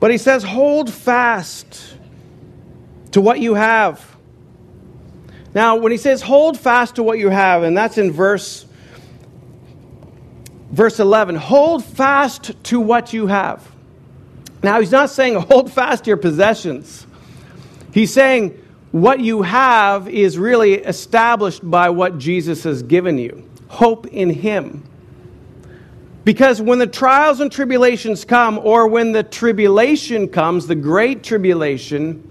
But 0.00 0.10
he 0.10 0.18
says, 0.18 0.42
hold 0.42 0.92
fast 0.92 1.94
to 3.12 3.20
what 3.20 3.38
you 3.40 3.54
have. 3.54 4.04
Now, 5.54 5.76
when 5.76 5.92
he 5.92 5.98
says 5.98 6.22
hold 6.22 6.58
fast 6.58 6.96
to 6.96 7.02
what 7.02 7.18
you 7.18 7.28
have, 7.28 7.62
and 7.62 7.76
that's 7.76 7.98
in 7.98 8.12
verse 8.12 8.66
verse 10.70 11.00
11, 11.00 11.34
hold 11.34 11.84
fast 11.84 12.52
to 12.64 12.80
what 12.80 13.12
you 13.12 13.26
have. 13.26 13.68
Now, 14.62 14.80
he's 14.80 14.92
not 14.92 15.10
saying 15.10 15.34
hold 15.34 15.72
fast 15.72 16.04
to 16.04 16.08
your 16.08 16.16
possessions. 16.16 17.06
He's 17.92 18.12
saying 18.12 18.50
what 18.92 19.20
you 19.20 19.42
have 19.42 20.08
is 20.08 20.38
really 20.38 20.74
established 20.74 21.68
by 21.68 21.90
what 21.90 22.18
Jesus 22.18 22.64
has 22.64 22.82
given 22.82 23.18
you 23.18 23.48
hope 23.70 24.06
in 24.08 24.30
Him. 24.30 24.82
Because 26.24 26.60
when 26.60 26.78
the 26.78 26.86
trials 26.86 27.40
and 27.40 27.50
tribulations 27.50 28.24
come, 28.24 28.58
or 28.58 28.86
when 28.86 29.12
the 29.12 29.22
tribulation 29.22 30.28
comes, 30.28 30.66
the 30.66 30.74
great 30.74 31.22
tribulation, 31.22 32.26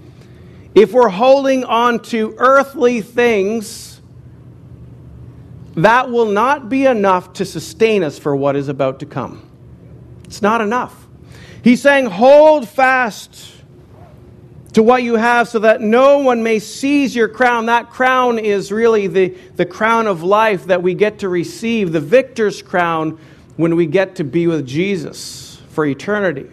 if 0.75 0.93
we're 0.93 1.09
holding 1.09 1.63
on 1.63 1.99
to 2.03 2.35
earthly 2.37 3.01
things, 3.01 4.01
that 5.75 6.11
will 6.11 6.27
not 6.27 6.69
be 6.69 6.85
enough 6.85 7.33
to 7.33 7.45
sustain 7.45 8.03
us 8.03 8.19
for 8.19 8.35
what 8.35 8.55
is 8.55 8.67
about 8.67 8.99
to 8.99 9.05
come. 9.05 9.49
It's 10.25 10.41
not 10.41 10.61
enough. 10.61 11.07
He's 11.63 11.81
saying, 11.81 12.05
hold 12.05 12.69
fast 12.69 13.53
to 14.73 14.83
what 14.83 15.01
you 15.01 15.15
have 15.15 15.47
so 15.47 15.59
that 15.59 15.81
no 15.81 16.19
one 16.19 16.43
may 16.43 16.59
seize 16.59 17.15
your 17.15 17.27
crown. 17.27 17.65
That 17.65 17.89
crown 17.89 18.37
is 18.37 18.71
really 18.71 19.07
the, 19.07 19.29
the 19.55 19.65
crown 19.65 20.05
of 20.05 20.21
life 20.21 20.65
that 20.65 20.83
we 20.83 20.93
get 20.93 21.19
to 21.19 21.29
receive, 21.29 21.91
the 21.91 21.99
victor's 21.99 22.61
crown 22.61 23.19
when 23.59 23.75
we 23.75 23.85
get 23.85 24.15
to 24.15 24.23
be 24.23 24.47
with 24.47 24.65
Jesus 24.65 25.61
for 25.67 25.85
eternity. 25.85 26.49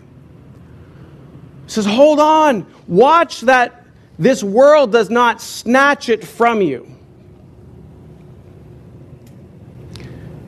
He 1.64 1.70
says, 1.70 1.86
Hold 1.86 2.18
on, 2.18 2.66
watch 2.88 3.42
that 3.42 3.84
this 4.18 4.42
world 4.42 4.90
does 4.90 5.08
not 5.08 5.40
snatch 5.40 6.08
it 6.08 6.24
from 6.24 6.60
you. 6.60 6.92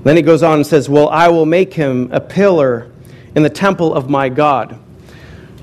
Then 0.03 0.17
he 0.17 0.23
goes 0.23 0.43
on 0.43 0.55
and 0.55 0.67
says, 0.67 0.89
Well, 0.89 1.09
I 1.11 1.29
will 1.29 1.47
make 1.47 1.73
him 1.73 2.11
a 2.11 2.21
pillar 2.21 2.91
in 3.37 3.45
the 3.45 3.51
temple 3.51 3.95
of 3.95 4.11
my 4.11 4.29
God. 4.29 4.81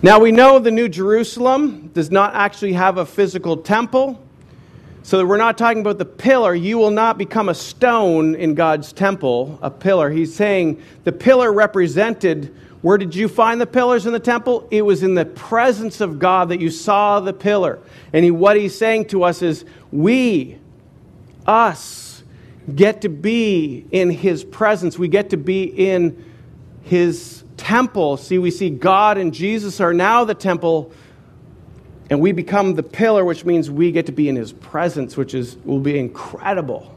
Now 0.01 0.19
we 0.19 0.31
know 0.31 0.59
the 0.59 0.71
New 0.71 0.87
Jerusalem 0.87 1.89
does 1.93 2.09
not 2.09 2.35
actually 2.35 2.71
have 2.71 2.99
a 2.99 3.05
physical 3.05 3.57
temple. 3.57 4.24
So 5.05 5.19
that 5.19 5.27
we're 5.27 5.37
not 5.37 5.55
talking 5.55 5.81
about 5.81 5.99
the 5.99 6.05
pillar. 6.05 6.55
You 6.55 6.79
will 6.79 6.89
not 6.89 7.19
become 7.19 7.47
a 7.47 7.53
stone 7.53 8.33
in 8.33 8.55
God's 8.55 8.91
temple, 8.91 9.59
a 9.61 9.69
pillar. 9.69 10.09
He's 10.09 10.33
saying 10.33 10.81
the 11.03 11.11
pillar 11.11 11.53
represented 11.53 12.51
where 12.81 12.97
did 12.97 13.13
you 13.13 13.27
find 13.27 13.61
the 13.61 13.67
pillars 13.67 14.07
in 14.07 14.13
the 14.13 14.19
temple? 14.19 14.67
It 14.71 14.81
was 14.81 15.03
in 15.03 15.13
the 15.13 15.25
presence 15.25 16.01
of 16.01 16.17
God 16.17 16.49
that 16.49 16.59
you 16.59 16.71
saw 16.71 17.19
the 17.19 17.33
pillar. 17.33 17.77
And 18.13 18.25
he, 18.25 18.31
what 18.31 18.57
he's 18.57 18.75
saying 18.75 19.05
to 19.09 19.23
us 19.23 19.43
is 19.43 19.63
we, 19.91 20.57
us, 21.45 22.23
get 22.73 23.01
to 23.01 23.09
be 23.09 23.85
in 23.91 24.09
his 24.09 24.43
presence. 24.43 24.97
We 24.97 25.07
get 25.07 25.29
to 25.29 25.37
be 25.37 25.65
in 25.65 26.25
his 26.81 27.43
temple. 27.57 28.17
See, 28.17 28.39
we 28.39 28.49
see 28.49 28.71
God 28.71 29.19
and 29.19 29.31
Jesus 29.31 29.79
are 29.79 29.93
now 29.93 30.25
the 30.25 30.33
temple, 30.33 30.91
and 32.09 32.19
we 32.21 32.31
become 32.31 32.75
the 32.75 32.83
pillar, 32.83 33.25
which 33.25 33.45
means 33.45 33.69
we 33.69 33.91
get 33.91 34.05
to 34.05 34.11
be 34.11 34.29
in 34.29 34.35
his 34.35 34.51
presence, 34.51 35.17
which 35.17 35.33
is, 35.33 35.57
will 35.65 35.79
be 35.79 35.97
incredible. 35.97 36.95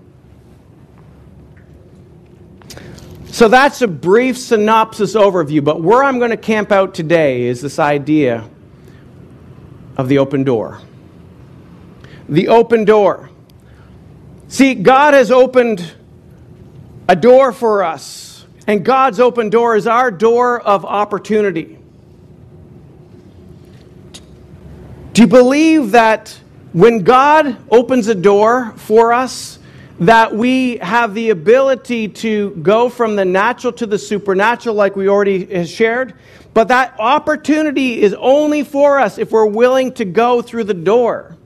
So 3.27 3.49
that's 3.49 3.83
a 3.83 3.89
brief 3.89 4.37
synopsis 4.37 5.15
overview, 5.15 5.63
but 5.63 5.83
where 5.83 6.03
I'm 6.03 6.19
going 6.19 6.31
to 6.31 6.37
camp 6.37 6.73
out 6.73 6.95
today 6.95 7.43
is 7.43 7.61
this 7.61 7.79
idea 7.79 8.49
of 9.97 10.09
the 10.09 10.19
open 10.19 10.45
door. 10.45 10.81
The 12.29 12.49
open 12.49 12.85
door. 12.85 13.31
See, 14.49 14.75
God 14.75 15.15
has 15.15 15.31
opened 15.31 15.95
a 17.09 17.17
door 17.17 17.53
for 17.53 17.85
us 17.85 18.29
and 18.69 18.85
God's 18.85 19.19
open 19.19 19.49
door 19.49 19.77
is 19.77 19.87
our 19.87 20.11
door 20.11 20.61
of 20.61 20.85
opportunity. 20.85 21.78
Do 25.19 25.25
you 25.25 25.29
believe 25.29 25.91
that 25.91 26.39
when 26.73 27.03
God 27.03 27.57
opens 27.73 28.07
a 28.07 28.15
door 28.15 28.73
for 28.77 29.13
us, 29.13 29.59
that 29.99 30.33
we 30.33 30.77
have 30.77 31.13
the 31.13 31.31
ability 31.31 32.07
to 32.07 32.51
go 32.63 32.89
from 32.89 33.17
the 33.17 33.25
natural 33.25 33.73
to 33.73 33.87
the 33.87 33.99
supernatural, 33.99 34.77
like 34.77 34.95
we 34.95 35.09
already 35.09 35.67
shared? 35.67 36.15
But 36.55 36.69
that 36.69 36.95
opportunity 37.01 38.01
is 38.01 38.15
only 38.15 38.63
for 38.63 39.01
us 39.01 39.19
if 39.19 39.33
we're 39.33 39.47
willing 39.47 39.93
to 39.95 40.05
go 40.05 40.41
through 40.41 40.63
the 40.63 40.75
door. 40.75 41.37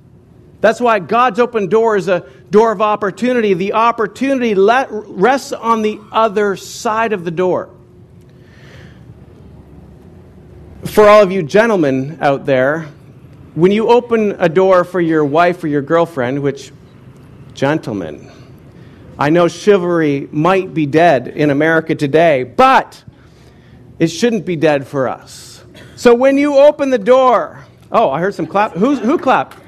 That's 0.61 0.79
why 0.79 0.99
God's 0.99 1.41
open 1.41 1.71
door 1.71 1.97
is 1.97 2.09
a 2.09 2.29
door 2.51 2.73
of 2.73 2.83
opportunity. 2.83 3.55
The 3.55 3.73
opportunity 3.73 4.53
rests 4.53 5.55
on 5.55 5.81
the 5.81 5.99
other 6.13 6.57
side 6.57 7.15
of 7.15 7.25
the 7.25 7.31
door. 7.31 7.71
For 10.85 11.09
all 11.09 11.23
of 11.23 11.33
you 11.33 11.43
gentlemen 11.43 12.19
out 12.21 12.45
there, 12.45 12.91
when 13.55 13.71
you 13.71 13.89
open 13.89 14.33
a 14.39 14.49
door 14.49 14.83
for 14.83 15.01
your 15.01 15.25
wife 15.25 15.63
or 15.63 15.69
your 15.69 15.83
girlfriend, 15.83 16.43
which, 16.43 16.73
gentlemen, 17.53 18.31
I 19.19 19.29
know 19.29 19.47
chivalry 19.47 20.27
might 20.33 20.73
be 20.73 20.87
dead 20.87 21.29
in 21.29 21.51
America 21.51 21.95
today, 21.95 22.45
but 22.45 23.05
it 23.99 24.09
shouldn't 24.09 24.47
be 24.47 24.57
dead 24.57 24.87
for 24.87 25.07
us. 25.07 25.65
So 25.97 26.15
when 26.15 26.39
you 26.39 26.57
open 26.57 26.89
the 26.89 26.99
door, 26.99 27.65
oh, 27.91 28.11
I 28.11 28.21
heard 28.21 28.35
some 28.35 28.47
clap. 28.47 28.73
Who's, 28.73 28.99
who 28.99 29.19
clapped? 29.19 29.59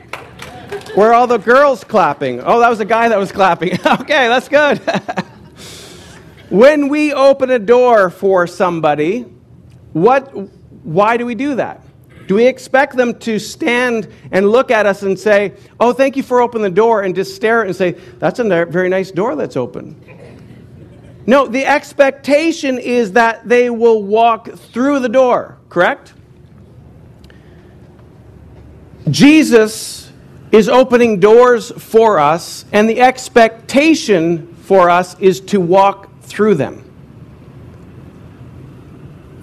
Where 0.94 1.12
all 1.12 1.26
the 1.26 1.38
girls 1.38 1.84
clapping? 1.84 2.40
Oh, 2.40 2.60
that 2.60 2.70
was 2.70 2.80
a 2.80 2.84
guy 2.86 3.08
that 3.10 3.18
was 3.18 3.32
clapping. 3.32 3.72
okay, 3.86 4.28
that's 4.28 4.48
good. 4.48 4.78
when 6.48 6.88
we 6.88 7.12
open 7.12 7.50
a 7.50 7.58
door 7.58 8.08
for 8.08 8.46
somebody, 8.46 9.26
what, 9.92 10.34
why 10.84 11.18
do 11.18 11.26
we 11.26 11.34
do 11.34 11.56
that? 11.56 11.83
Do 12.26 12.36
we 12.36 12.46
expect 12.46 12.96
them 12.96 13.18
to 13.20 13.38
stand 13.38 14.08
and 14.32 14.50
look 14.50 14.70
at 14.70 14.86
us 14.86 15.02
and 15.02 15.18
say, 15.18 15.52
Oh, 15.78 15.92
thank 15.92 16.16
you 16.16 16.22
for 16.22 16.40
opening 16.40 16.62
the 16.62 16.70
door, 16.70 17.02
and 17.02 17.14
just 17.14 17.36
stare 17.36 17.62
and 17.62 17.76
say, 17.76 17.92
That's 18.18 18.38
a 18.38 18.44
very 18.44 18.88
nice 18.88 19.10
door 19.10 19.36
that's 19.36 19.56
open? 19.56 20.00
No, 21.26 21.46
the 21.46 21.64
expectation 21.64 22.78
is 22.78 23.12
that 23.12 23.48
they 23.48 23.70
will 23.70 24.02
walk 24.02 24.48
through 24.50 25.00
the 25.00 25.08
door, 25.08 25.58
correct? 25.68 26.12
Jesus 29.10 30.10
is 30.52 30.68
opening 30.68 31.20
doors 31.20 31.72
for 31.72 32.18
us, 32.18 32.64
and 32.72 32.88
the 32.88 33.00
expectation 33.00 34.54
for 34.54 34.88
us 34.88 35.18
is 35.18 35.40
to 35.40 35.60
walk 35.60 36.10
through 36.22 36.54
them. 36.54 36.80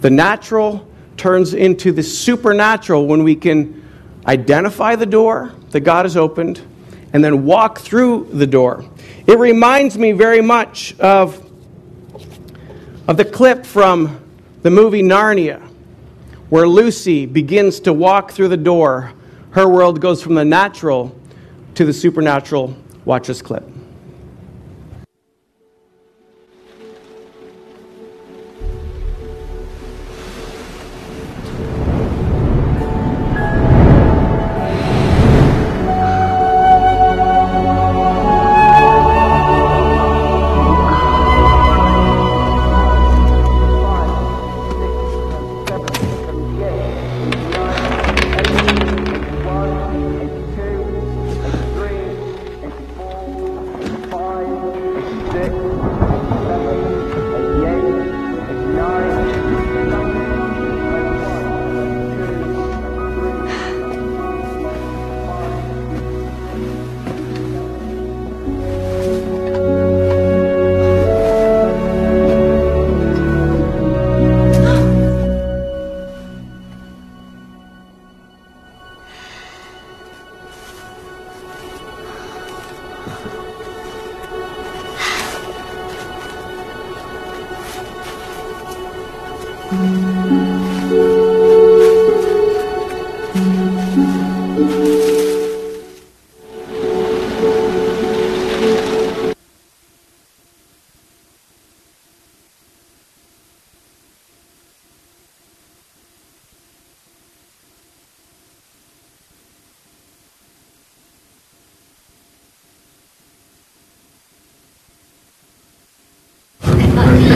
The 0.01 0.09
natural 0.09 0.87
turns 1.21 1.53
into 1.53 1.91
the 1.91 2.01
supernatural 2.01 3.05
when 3.05 3.23
we 3.23 3.35
can 3.35 3.87
identify 4.25 4.95
the 4.95 5.05
door 5.05 5.53
that 5.69 5.81
God 5.81 6.05
has 6.05 6.17
opened 6.17 6.59
and 7.13 7.23
then 7.23 7.45
walk 7.45 7.77
through 7.77 8.27
the 8.33 8.47
door. 8.47 8.83
It 9.27 9.37
reminds 9.37 9.99
me 9.99 10.13
very 10.13 10.41
much 10.41 10.99
of 10.99 11.47
of 13.07 13.17
the 13.17 13.25
clip 13.25 13.67
from 13.67 14.19
the 14.63 14.71
movie 14.71 15.03
Narnia, 15.03 15.61
where 16.49 16.67
Lucy 16.67 17.27
begins 17.27 17.81
to 17.81 17.93
walk 17.93 18.31
through 18.31 18.47
the 18.47 18.57
door. 18.57 19.13
Her 19.51 19.69
world 19.69 20.01
goes 20.01 20.23
from 20.23 20.33
the 20.33 20.45
natural 20.45 21.15
to 21.75 21.85
the 21.85 21.93
supernatural. 21.93 22.75
Watch 23.05 23.27
this 23.27 23.43
clip. 23.43 23.63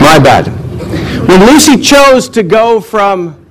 My 0.06 0.18
bad. 0.18 0.65
When 1.26 1.40
Lucy 1.40 1.78
chose 1.78 2.28
to 2.30 2.44
go 2.44 2.80
from 2.80 3.44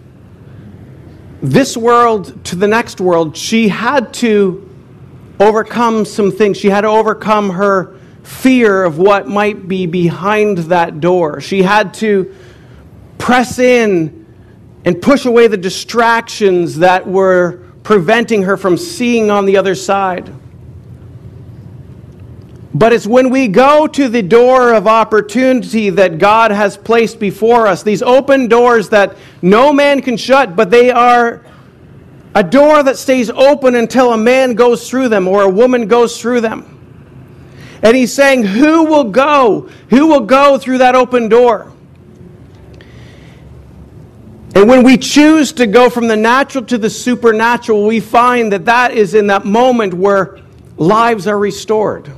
this 1.42 1.76
world 1.76 2.46
to 2.46 2.56
the 2.56 2.70
next 2.70 3.02
world, 3.02 3.36
she 3.36 3.68
had 3.68 4.14
to 4.14 4.74
overcome 5.42 6.06
some 6.06 6.32
things. 6.32 6.56
She 6.56 6.70
had 6.70 6.82
to 6.82 6.88
overcome 6.88 7.50
her 7.50 8.00
fear 8.24 8.86
of 8.86 8.98
what 8.98 9.28
might 9.28 9.68
be 9.68 9.88
behind 9.88 10.60
that 10.60 11.02
door. 11.02 11.42
She 11.42 11.64
had 11.64 11.94
to 11.96 12.34
press 13.18 13.60
in 13.60 14.26
and 14.86 15.02
push 15.02 15.26
away 15.26 15.48
the 15.48 15.58
distractions 15.58 16.78
that 16.78 17.06
were 17.06 17.62
preventing 17.84 18.44
her 18.44 18.56
from 18.56 18.78
seeing 18.78 19.30
on 19.30 19.46
the 19.46 19.58
other 19.58 19.76
side. 19.76 20.34
But 22.76 22.92
it's 22.92 23.08
when 23.08 23.30
we 23.30 23.48
go 23.48 23.88
to 23.88 24.10
the 24.10 24.22
door 24.22 24.74
of 24.74 24.86
opportunity 24.86 25.90
that 25.92 26.18
God 26.18 26.52
has 26.52 26.76
placed 26.76 27.22
before 27.22 27.68
us, 27.68 27.84
these 27.84 28.02
open 28.02 28.50
doors 28.50 28.90
that 28.90 29.16
no 29.42 29.72
man 29.72 30.02
can 30.02 30.18
shut, 30.18 30.58
but 30.58 30.72
they 30.72 30.92
are 30.92 31.42
a 32.36 32.44
door 32.44 32.84
that 32.84 32.98
stays 32.98 33.30
open 33.30 33.76
until 33.76 34.12
a 34.12 34.18
man 34.18 34.56
goes 34.56 34.90
through 34.90 35.08
them 35.08 35.26
or 35.26 35.44
a 35.44 35.50
woman 35.50 35.88
goes 35.88 36.20
through 36.20 36.42
them. 36.42 36.70
And 37.82 37.96
he's 37.96 38.12
saying, 38.12 38.44
Who 38.44 38.84
will 38.84 39.06
go? 39.06 39.70
Who 39.90 40.08
will 40.08 40.26
go 40.26 40.58
through 40.58 40.80
that 40.80 40.96
open 40.96 41.30
door? 41.30 41.72
And 44.54 44.68
when 44.68 44.84
we 44.84 44.98
choose 44.98 45.54
to 45.54 45.66
go 45.66 45.90
from 45.90 46.10
the 46.10 46.18
natural 46.18 46.66
to 46.66 46.78
the 46.78 46.90
supernatural, 46.90 47.86
we 47.86 48.02
find 48.02 48.52
that 48.52 48.66
that 48.66 48.92
is 48.92 49.14
in 49.14 49.28
that 49.28 49.46
moment 49.46 49.94
where 49.94 50.40
lives 50.76 51.26
are 51.26 51.40
restored 51.40 52.12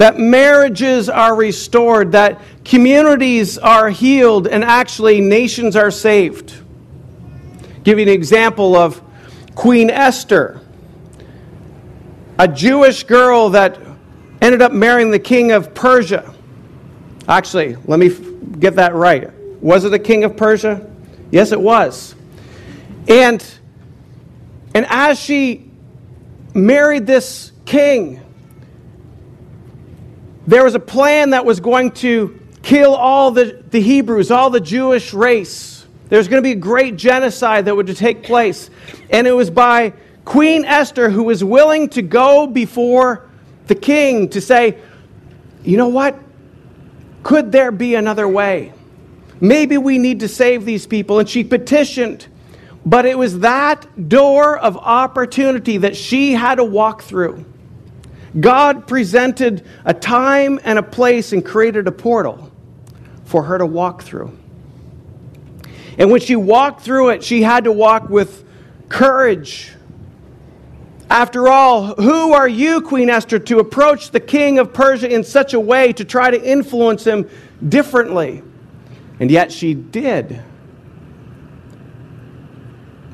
that 0.00 0.18
marriages 0.18 1.10
are 1.10 1.34
restored, 1.34 2.12
that 2.12 2.40
communities 2.64 3.58
are 3.58 3.90
healed, 3.90 4.46
and 4.46 4.64
actually 4.64 5.20
nations 5.20 5.76
are 5.76 5.90
saved. 5.90 6.54
give 7.84 7.98
you 7.98 8.04
an 8.04 8.08
example 8.08 8.76
of 8.76 9.02
Queen 9.54 9.90
Esther, 9.90 10.58
a 12.38 12.48
Jewish 12.48 13.04
girl 13.04 13.50
that 13.50 13.78
ended 14.40 14.62
up 14.62 14.72
marrying 14.72 15.10
the 15.10 15.18
king 15.18 15.52
of 15.52 15.74
Persia. 15.74 16.34
Actually, 17.28 17.76
let 17.84 17.98
me 17.98 18.08
get 18.58 18.76
that 18.76 18.94
right. 18.94 19.30
Was 19.60 19.84
it 19.84 19.90
the 19.90 19.98
king 19.98 20.24
of 20.24 20.34
Persia? 20.34 20.90
Yes, 21.30 21.52
it 21.52 21.60
was. 21.60 22.14
And, 23.06 23.44
and 24.74 24.86
as 24.88 25.20
she 25.20 25.70
married 26.54 27.06
this 27.06 27.52
king, 27.66 28.22
there 30.50 30.64
was 30.64 30.74
a 30.74 30.80
plan 30.80 31.30
that 31.30 31.44
was 31.44 31.60
going 31.60 31.92
to 31.92 32.36
kill 32.62 32.96
all 32.96 33.30
the, 33.30 33.62
the 33.70 33.80
Hebrews, 33.80 34.32
all 34.32 34.50
the 34.50 34.60
Jewish 34.60 35.14
race. 35.14 35.86
There 36.08 36.18
was 36.18 36.26
going 36.26 36.42
to 36.42 36.46
be 36.46 36.52
a 36.52 36.60
great 36.60 36.96
genocide 36.96 37.66
that 37.66 37.76
would 37.76 37.96
take 37.96 38.24
place. 38.24 38.68
And 39.10 39.28
it 39.28 39.32
was 39.32 39.48
by 39.48 39.92
Queen 40.24 40.64
Esther, 40.64 41.08
who 41.08 41.22
was 41.22 41.44
willing 41.44 41.88
to 41.90 42.02
go 42.02 42.48
before 42.48 43.28
the 43.68 43.76
king 43.76 44.28
to 44.30 44.40
say, 44.40 44.78
you 45.62 45.76
know 45.76 45.88
what? 45.88 46.18
Could 47.22 47.52
there 47.52 47.70
be 47.70 47.94
another 47.94 48.26
way? 48.26 48.72
Maybe 49.40 49.78
we 49.78 49.98
need 49.98 50.18
to 50.20 50.28
save 50.28 50.64
these 50.64 50.84
people. 50.84 51.20
And 51.20 51.28
she 51.28 51.44
petitioned. 51.44 52.26
But 52.84 53.06
it 53.06 53.16
was 53.16 53.38
that 53.38 54.08
door 54.08 54.58
of 54.58 54.76
opportunity 54.76 55.78
that 55.78 55.96
she 55.96 56.32
had 56.32 56.56
to 56.56 56.64
walk 56.64 57.02
through. 57.02 57.44
God 58.38 58.86
presented 58.86 59.66
a 59.84 59.92
time 59.92 60.60
and 60.62 60.78
a 60.78 60.82
place 60.82 61.32
and 61.32 61.44
created 61.44 61.88
a 61.88 61.92
portal 61.92 62.50
for 63.24 63.44
her 63.44 63.58
to 63.58 63.66
walk 63.66 64.02
through. 64.02 64.36
And 65.98 66.10
when 66.10 66.20
she 66.20 66.36
walked 66.36 66.82
through 66.82 67.10
it, 67.10 67.24
she 67.24 67.42
had 67.42 67.64
to 67.64 67.72
walk 67.72 68.08
with 68.08 68.44
courage. 68.88 69.72
After 71.08 71.48
all, 71.48 71.94
who 71.94 72.32
are 72.32 72.48
you, 72.48 72.82
Queen 72.82 73.10
Esther, 73.10 73.40
to 73.40 73.58
approach 73.58 74.10
the 74.10 74.20
king 74.20 74.60
of 74.60 74.72
Persia 74.72 75.12
in 75.12 75.24
such 75.24 75.54
a 75.54 75.60
way 75.60 75.92
to 75.94 76.04
try 76.04 76.30
to 76.30 76.40
influence 76.40 77.04
him 77.04 77.28
differently? 77.68 78.42
And 79.18 79.30
yet 79.30 79.50
she 79.50 79.74
did. 79.74 80.40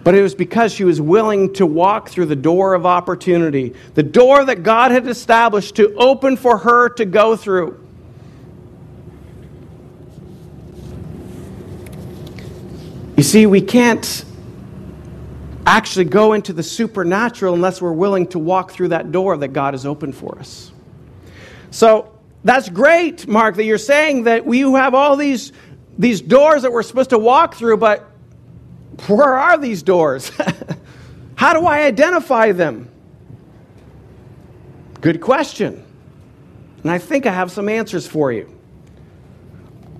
But 0.06 0.14
it 0.14 0.22
was 0.22 0.36
because 0.36 0.72
she 0.72 0.84
was 0.84 1.00
willing 1.00 1.52
to 1.54 1.66
walk 1.66 2.10
through 2.10 2.26
the 2.26 2.36
door 2.36 2.74
of 2.74 2.86
opportunity, 2.86 3.74
the 3.94 4.04
door 4.04 4.44
that 4.44 4.62
God 4.62 4.92
had 4.92 5.08
established 5.08 5.74
to 5.74 5.96
open 5.96 6.36
for 6.36 6.58
her 6.58 6.90
to 6.90 7.04
go 7.04 7.34
through. 7.34 7.84
You 13.16 13.24
see, 13.24 13.46
we 13.46 13.60
can't 13.60 14.24
actually 15.66 16.04
go 16.04 16.34
into 16.34 16.52
the 16.52 16.62
supernatural 16.62 17.54
unless 17.54 17.82
we're 17.82 17.90
willing 17.90 18.28
to 18.28 18.38
walk 18.38 18.70
through 18.70 18.90
that 18.90 19.10
door 19.10 19.36
that 19.36 19.48
God 19.48 19.74
has 19.74 19.84
opened 19.84 20.14
for 20.14 20.38
us. 20.38 20.70
So 21.72 22.16
that's 22.44 22.68
great, 22.68 23.26
Mark, 23.26 23.56
that 23.56 23.64
you're 23.64 23.76
saying 23.76 24.22
that 24.22 24.46
we 24.46 24.60
have 24.60 24.94
all 24.94 25.16
these, 25.16 25.50
these 25.98 26.20
doors 26.20 26.62
that 26.62 26.70
we're 26.70 26.84
supposed 26.84 27.10
to 27.10 27.18
walk 27.18 27.56
through, 27.56 27.78
but 27.78 28.12
where 29.06 29.34
are 29.34 29.58
these 29.58 29.82
doors? 29.82 30.30
How 31.36 31.52
do 31.52 31.66
I 31.66 31.82
identify 31.82 32.52
them? 32.52 32.90
Good 35.00 35.20
question. 35.20 35.84
And 36.82 36.90
I 36.90 36.98
think 36.98 37.26
I 37.26 37.32
have 37.32 37.50
some 37.50 37.68
answers 37.68 38.06
for 38.06 38.32
you. 38.32 38.52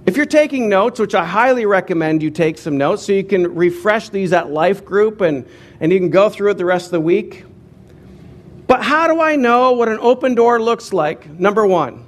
If 0.07 0.17
you're 0.17 0.25
taking 0.25 0.69
notes, 0.69 1.01
which 1.01 1.15
I 1.15 1.25
highly 1.25 1.67
recommend 1.67 2.23
you 2.23 2.31
take 2.31 2.59
some 2.59 2.79
notes 2.79 3.05
so 3.05 3.13
you 3.13 3.25
can 3.25 3.55
refresh 3.55 4.09
these 4.09 4.33
at 4.33 4.51
Life 4.51 4.85
Group 4.85 5.21
and, 5.21 5.47
and 5.81 5.93
you 5.93 5.99
can 5.99 6.11
go 6.11 6.29
through 6.31 6.53
it 6.53 6.59
the 6.59 6.65
rest 6.65 6.87
of 6.87 6.93
the 6.93 7.01
week. 7.01 7.45
But 8.69 8.83
how 8.83 9.09
do 9.09 9.21
I 9.21 9.37
know 9.37 9.73
what 9.73 9.89
an 9.89 9.99
open 10.01 10.35
door 10.35 10.63
looks 10.63 10.93
like? 10.93 11.29
Number 11.29 11.67
one, 11.67 12.06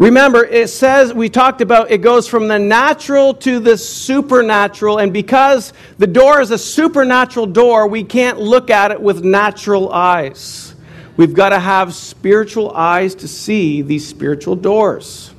Remember, 0.00 0.42
it 0.42 0.70
says, 0.70 1.12
we 1.12 1.28
talked 1.28 1.60
about 1.60 1.90
it 1.90 1.98
goes 1.98 2.26
from 2.26 2.48
the 2.48 2.58
natural 2.58 3.34
to 3.34 3.60
the 3.60 3.76
supernatural, 3.76 4.96
and 4.98 5.12
because 5.12 5.74
the 5.98 6.06
door 6.06 6.40
is 6.40 6.50
a 6.50 6.56
supernatural 6.56 7.44
door, 7.44 7.86
we 7.86 8.02
can't 8.02 8.40
look 8.40 8.70
at 8.70 8.92
it 8.92 9.02
with 9.02 9.22
natural 9.22 9.92
eyes. 9.92 10.74
We've 11.18 11.34
got 11.34 11.50
to 11.50 11.58
have 11.58 11.92
spiritual 11.94 12.70
eyes 12.70 13.14
to 13.16 13.28
see 13.28 13.82
these 13.82 14.08
spiritual 14.08 14.56
doors. 14.56 15.34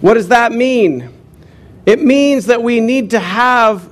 What 0.00 0.14
does 0.14 0.28
that 0.28 0.52
mean? 0.52 1.10
It 1.84 2.02
means 2.02 2.46
that 2.46 2.62
we 2.62 2.80
need 2.80 3.10
to 3.10 3.20
have 3.20 3.86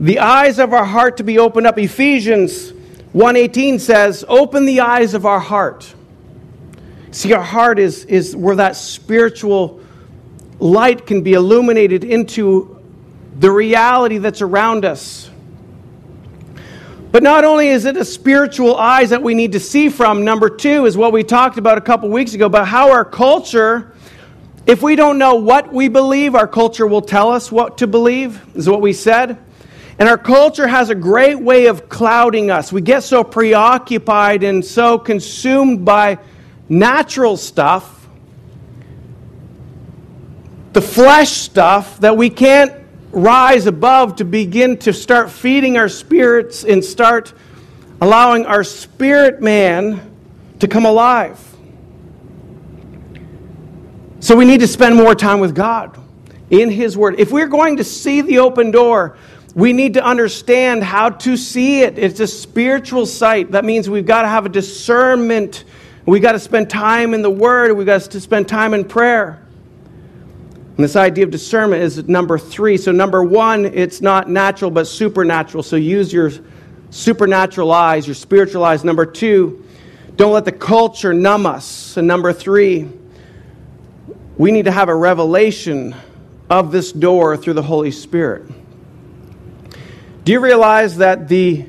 the 0.00 0.20
eyes 0.20 0.58
of 0.58 0.72
our 0.72 0.86
heart 0.86 1.18
to 1.18 1.24
be 1.24 1.38
opened 1.38 1.66
up. 1.66 1.78
Ephesians 1.78 2.72
1:18 3.12 3.78
says, 3.78 4.24
"Open 4.30 4.64
the 4.64 4.80
eyes 4.80 5.12
of 5.12 5.26
our 5.26 5.40
heart." 5.40 5.92
See, 7.16 7.32
our 7.32 7.42
heart 7.42 7.78
is, 7.78 8.04
is 8.04 8.36
where 8.36 8.56
that 8.56 8.76
spiritual 8.76 9.80
light 10.58 11.06
can 11.06 11.22
be 11.22 11.32
illuminated 11.32 12.04
into 12.04 12.78
the 13.38 13.50
reality 13.50 14.18
that's 14.18 14.42
around 14.42 14.84
us. 14.84 15.30
But 17.12 17.22
not 17.22 17.42
only 17.44 17.68
is 17.68 17.86
it 17.86 17.96
a 17.96 18.04
spiritual 18.04 18.76
eyes 18.76 19.08
that 19.08 19.22
we 19.22 19.32
need 19.32 19.52
to 19.52 19.60
see 19.60 19.88
from, 19.88 20.26
number 20.26 20.50
two 20.50 20.84
is 20.84 20.94
what 20.94 21.10
we 21.10 21.24
talked 21.24 21.56
about 21.56 21.78
a 21.78 21.80
couple 21.80 22.10
weeks 22.10 22.34
ago 22.34 22.44
about 22.44 22.68
how 22.68 22.92
our 22.92 23.02
culture, 23.02 23.94
if 24.66 24.82
we 24.82 24.94
don't 24.94 25.16
know 25.16 25.36
what 25.36 25.72
we 25.72 25.88
believe, 25.88 26.34
our 26.34 26.46
culture 26.46 26.86
will 26.86 27.00
tell 27.00 27.30
us 27.30 27.50
what 27.50 27.78
to 27.78 27.86
believe, 27.86 28.44
is 28.54 28.68
what 28.68 28.82
we 28.82 28.92
said. 28.92 29.38
And 29.98 30.06
our 30.06 30.18
culture 30.18 30.66
has 30.66 30.90
a 30.90 30.94
great 30.94 31.40
way 31.40 31.64
of 31.64 31.88
clouding 31.88 32.50
us. 32.50 32.70
We 32.74 32.82
get 32.82 33.04
so 33.04 33.24
preoccupied 33.24 34.42
and 34.42 34.62
so 34.62 34.98
consumed 34.98 35.86
by 35.86 36.18
natural 36.68 37.36
stuff, 37.36 38.06
the 40.72 40.82
flesh 40.82 41.32
stuff 41.32 42.00
that 42.00 42.16
we 42.16 42.28
can't 42.28 42.72
rise 43.12 43.66
above 43.66 44.16
to 44.16 44.24
begin 44.24 44.76
to 44.76 44.92
start 44.92 45.30
feeding 45.30 45.76
our 45.78 45.88
spirits 45.88 46.64
and 46.64 46.84
start 46.84 47.32
allowing 48.00 48.44
our 48.44 48.62
spirit 48.62 49.40
man 49.40 50.14
to 50.58 50.68
come 50.68 50.84
alive. 50.84 51.42
So 54.20 54.36
we 54.36 54.44
need 54.44 54.60
to 54.60 54.66
spend 54.66 54.96
more 54.96 55.14
time 55.14 55.40
with 55.40 55.54
God 55.54 55.98
in 56.50 56.68
His 56.68 56.96
Word. 56.96 57.18
If 57.18 57.30
we're 57.30 57.48
going 57.48 57.76
to 57.76 57.84
see 57.84 58.20
the 58.20 58.38
open 58.38 58.70
door, 58.70 59.16
we 59.54 59.72
need 59.72 59.94
to 59.94 60.04
understand 60.04 60.82
how 60.82 61.10
to 61.10 61.36
see 61.36 61.80
it. 61.82 61.98
It's 61.98 62.20
a 62.20 62.26
spiritual 62.26 63.06
sight. 63.06 63.52
That 63.52 63.64
means 63.64 63.88
we've 63.88 64.04
got 64.04 64.22
to 64.22 64.28
have 64.28 64.44
a 64.44 64.50
discernment 64.50 65.64
we 66.06 66.20
got 66.20 66.32
to 66.32 66.38
spend 66.38 66.70
time 66.70 67.14
in 67.14 67.22
the 67.22 67.30
Word. 67.30 67.72
We 67.72 67.84
got 67.84 68.02
to 68.02 68.20
spend 68.20 68.48
time 68.48 68.74
in 68.74 68.84
prayer. 68.84 69.42
And 70.76 70.84
this 70.84 70.94
idea 70.94 71.24
of 71.24 71.30
discernment 71.30 71.82
is 71.82 72.06
number 72.06 72.38
three. 72.38 72.76
So, 72.76 72.92
number 72.92 73.24
one, 73.24 73.64
it's 73.64 74.00
not 74.00 74.30
natural 74.30 74.70
but 74.70 74.86
supernatural. 74.86 75.64
So, 75.64 75.74
use 75.74 76.12
your 76.12 76.30
supernatural 76.90 77.72
eyes, 77.72 78.06
your 78.06 78.14
spiritual 78.14 78.64
eyes. 78.64 78.84
Number 78.84 79.04
two, 79.04 79.64
don't 80.14 80.32
let 80.32 80.44
the 80.44 80.52
culture 80.52 81.12
numb 81.12 81.44
us. 81.44 81.96
And 81.96 82.06
number 82.06 82.32
three, 82.32 82.88
we 84.38 84.52
need 84.52 84.66
to 84.66 84.72
have 84.72 84.88
a 84.88 84.94
revelation 84.94 85.96
of 86.48 86.70
this 86.70 86.92
door 86.92 87.36
through 87.36 87.54
the 87.54 87.62
Holy 87.62 87.90
Spirit. 87.90 88.44
Do 90.24 90.32
you 90.32 90.40
realize 90.40 90.98
that 90.98 91.28
the 91.28 91.66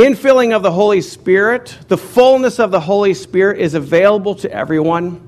Infilling 0.00 0.56
of 0.56 0.62
the 0.62 0.72
Holy 0.72 1.02
Spirit, 1.02 1.76
the 1.88 1.98
fullness 1.98 2.58
of 2.58 2.70
the 2.70 2.80
Holy 2.80 3.12
Spirit 3.12 3.60
is 3.60 3.74
available 3.74 4.34
to 4.36 4.50
everyone. 4.50 5.20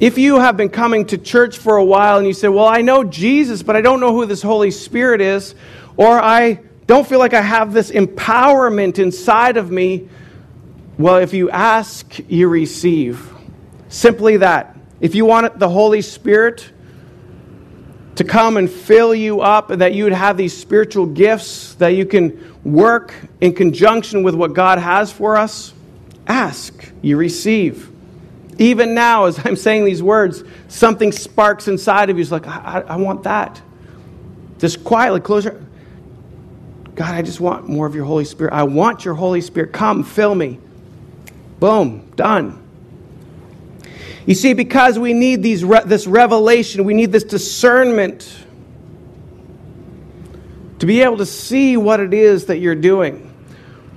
If 0.00 0.18
you 0.18 0.40
have 0.40 0.56
been 0.56 0.70
coming 0.70 1.06
to 1.06 1.16
church 1.16 1.58
for 1.58 1.76
a 1.76 1.84
while 1.84 2.18
and 2.18 2.26
you 2.26 2.32
say, 2.32 2.48
Well, 2.48 2.66
I 2.66 2.80
know 2.80 3.04
Jesus, 3.04 3.62
but 3.62 3.76
I 3.76 3.80
don't 3.82 4.00
know 4.00 4.12
who 4.12 4.26
this 4.26 4.42
Holy 4.42 4.72
Spirit 4.72 5.20
is, 5.20 5.54
or 5.96 6.20
I 6.20 6.62
don't 6.88 7.06
feel 7.06 7.20
like 7.20 7.32
I 7.32 7.40
have 7.40 7.72
this 7.72 7.92
empowerment 7.92 8.98
inside 8.98 9.56
of 9.56 9.70
me, 9.70 10.08
well, 10.98 11.18
if 11.18 11.32
you 11.32 11.48
ask, 11.50 12.18
you 12.26 12.48
receive. 12.48 13.32
Simply 13.88 14.38
that. 14.38 14.76
If 14.98 15.14
you 15.14 15.26
want 15.26 15.60
the 15.60 15.68
Holy 15.68 16.02
Spirit 16.02 16.72
to 18.16 18.24
come 18.24 18.56
and 18.56 18.68
fill 18.68 19.14
you 19.14 19.40
up, 19.40 19.68
that 19.68 19.94
you 19.94 20.04
would 20.04 20.12
have 20.12 20.36
these 20.36 20.56
spiritual 20.56 21.06
gifts 21.06 21.74
that 21.74 21.88
you 21.88 22.04
can 22.06 22.54
work 22.64 23.14
in 23.40 23.54
conjunction 23.54 24.22
with 24.22 24.34
what 24.34 24.54
God 24.54 24.78
has 24.78 25.12
for 25.12 25.36
us, 25.36 25.72
ask, 26.26 26.90
you 27.02 27.16
receive. 27.16 27.90
Even 28.58 28.94
now, 28.94 29.26
as 29.26 29.38
I'm 29.44 29.56
saying 29.56 29.84
these 29.84 30.02
words, 30.02 30.42
something 30.68 31.12
sparks 31.12 31.68
inside 31.68 32.08
of 32.10 32.16
you. 32.16 32.22
It's 32.22 32.32
like, 32.32 32.46
I, 32.46 32.84
I 32.88 32.96
want 32.96 33.22
that. 33.24 33.60
Just 34.58 34.82
quietly 34.82 35.20
close 35.20 35.44
your 35.44 35.60
God, 36.94 37.14
I 37.14 37.20
just 37.20 37.40
want 37.40 37.68
more 37.68 37.86
of 37.86 37.94
your 37.94 38.06
Holy 38.06 38.24
Spirit. 38.24 38.54
I 38.54 38.62
want 38.62 39.04
your 39.04 39.12
Holy 39.12 39.42
Spirit. 39.42 39.74
Come, 39.74 40.02
fill 40.02 40.34
me. 40.34 40.58
Boom, 41.60 42.10
done. 42.16 42.65
You 44.26 44.34
see, 44.34 44.54
because 44.54 44.98
we 44.98 45.12
need 45.12 45.42
these 45.42 45.64
re- 45.64 45.84
this 45.84 46.06
revelation, 46.06 46.84
we 46.84 46.94
need 46.94 47.12
this 47.12 47.22
discernment 47.22 48.44
to 50.80 50.86
be 50.86 51.00
able 51.00 51.16
to 51.18 51.26
see 51.26 51.76
what 51.76 52.00
it 52.00 52.12
is 52.12 52.46
that 52.46 52.58
you're 52.58 52.74
doing. 52.74 53.32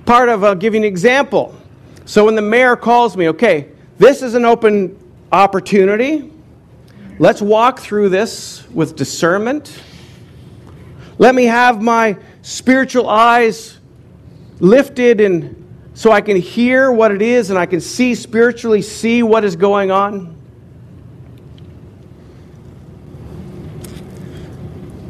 Part 0.06 0.28
of, 0.28 0.44
I'll 0.44 0.54
give 0.54 0.74
you 0.74 0.80
an 0.80 0.84
example. 0.84 1.54
So 2.06 2.24
when 2.24 2.36
the 2.36 2.42
mayor 2.42 2.76
calls 2.76 3.16
me, 3.16 3.28
okay, 3.28 3.68
this 3.98 4.22
is 4.22 4.34
an 4.34 4.44
open 4.44 4.96
opportunity. 5.30 6.32
Let's 7.18 7.42
walk 7.42 7.80
through 7.80 8.08
this 8.08 8.66
with 8.70 8.96
discernment. 8.96 9.78
Let 11.18 11.34
me 11.34 11.44
have 11.44 11.82
my 11.82 12.16
spiritual 12.40 13.08
eyes 13.08 13.78
lifted 14.58 15.20
and 15.20 15.59
so 16.00 16.10
I 16.10 16.22
can 16.22 16.38
hear 16.38 16.90
what 16.90 17.12
it 17.12 17.20
is 17.20 17.50
and 17.50 17.58
I 17.58 17.66
can 17.66 17.78
see 17.78 18.14
spiritually 18.14 18.80
see 18.80 19.22
what 19.22 19.44
is 19.44 19.54
going 19.54 19.90
on. 19.90 20.34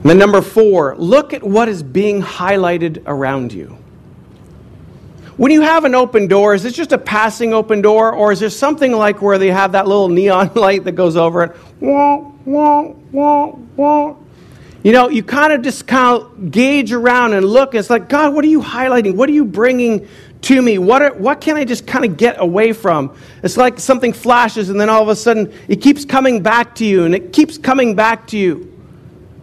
And 0.00 0.02
then, 0.02 0.18
number 0.18 0.42
four, 0.42 0.96
look 0.96 1.32
at 1.32 1.44
what 1.44 1.68
is 1.68 1.84
being 1.84 2.20
highlighted 2.20 3.04
around 3.06 3.52
you. 3.52 3.78
When 5.36 5.52
you 5.52 5.60
have 5.60 5.84
an 5.84 5.94
open 5.94 6.26
door, 6.26 6.54
is 6.54 6.64
it 6.64 6.74
just 6.74 6.90
a 6.90 6.98
passing 6.98 7.54
open 7.54 7.82
door, 7.82 8.12
or 8.12 8.32
is 8.32 8.40
there 8.40 8.50
something 8.50 8.90
like 8.90 9.22
where 9.22 9.38
they 9.38 9.52
have 9.52 9.70
that 9.70 9.86
little 9.86 10.08
neon 10.08 10.50
light 10.56 10.82
that 10.82 10.96
goes 10.96 11.14
over 11.14 11.44
it? 11.44 11.56
You 14.82 14.92
know, 14.92 15.08
you 15.10 15.22
kind 15.22 15.52
of 15.52 15.62
just 15.62 15.86
kind 15.86 16.20
of 16.20 16.50
gauge 16.50 16.90
around 16.90 17.34
and 17.34 17.44
look. 17.44 17.74
And 17.74 17.78
it's 17.78 17.90
like, 17.90 18.08
God, 18.08 18.34
what 18.34 18.44
are 18.44 18.48
you 18.48 18.62
highlighting? 18.62 19.14
What 19.14 19.28
are 19.28 19.32
you 19.32 19.44
bringing 19.44 20.08
to 20.42 20.62
me? 20.62 20.78
What, 20.78 21.02
are, 21.02 21.14
what 21.14 21.40
can 21.40 21.56
I 21.56 21.64
just 21.64 21.86
kind 21.86 22.04
of 22.04 22.16
get 22.16 22.40
away 22.40 22.72
from? 22.72 23.14
It's 23.42 23.56
like 23.56 23.78
something 23.78 24.12
flashes, 24.12 24.70
and 24.70 24.80
then 24.80 24.88
all 24.88 25.02
of 25.02 25.08
a 25.08 25.16
sudden 25.16 25.52
it 25.68 25.80
keeps 25.82 26.04
coming 26.04 26.42
back 26.42 26.74
to 26.76 26.84
you, 26.84 27.04
and 27.04 27.14
it 27.14 27.32
keeps 27.32 27.58
coming 27.58 27.94
back 27.94 28.26
to 28.28 28.38
you. 28.38 28.66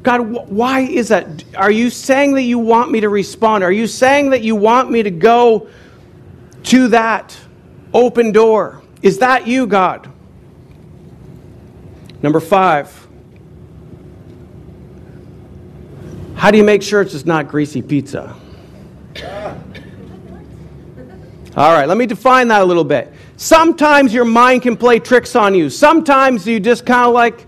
God, 0.03 0.21
wh- 0.21 0.51
why 0.51 0.81
is 0.81 1.09
that? 1.09 1.43
Are 1.55 1.71
you 1.71 1.89
saying 1.89 2.33
that 2.35 2.43
you 2.43 2.59
want 2.59 2.91
me 2.91 3.01
to 3.01 3.09
respond? 3.09 3.63
Are 3.63 3.71
you 3.71 3.87
saying 3.87 4.29
that 4.31 4.41
you 4.41 4.55
want 4.55 4.89
me 4.89 5.03
to 5.03 5.11
go 5.11 5.67
to 6.63 6.87
that 6.89 7.37
open 7.93 8.31
door? 8.31 8.81
Is 9.01 9.19
that 9.19 9.47
you, 9.47 9.67
God? 9.67 10.09
Number 12.21 12.39
five. 12.39 13.07
How 16.35 16.51
do 16.51 16.57
you 16.57 16.63
make 16.63 16.83
sure 16.83 17.01
it's 17.01 17.11
just 17.11 17.25
not 17.25 17.47
greasy 17.47 17.81
pizza? 17.81 18.35
All 21.57 21.73
right, 21.73 21.87
let 21.87 21.97
me 21.97 22.05
define 22.05 22.49
that 22.49 22.61
a 22.61 22.65
little 22.65 22.83
bit. 22.83 23.11
Sometimes 23.35 24.13
your 24.13 24.25
mind 24.25 24.61
can 24.61 24.77
play 24.77 24.99
tricks 24.99 25.35
on 25.35 25.55
you. 25.55 25.71
Sometimes 25.71 26.45
you 26.45 26.59
just 26.59 26.85
kind 26.85 27.07
of 27.07 27.15
like, 27.15 27.47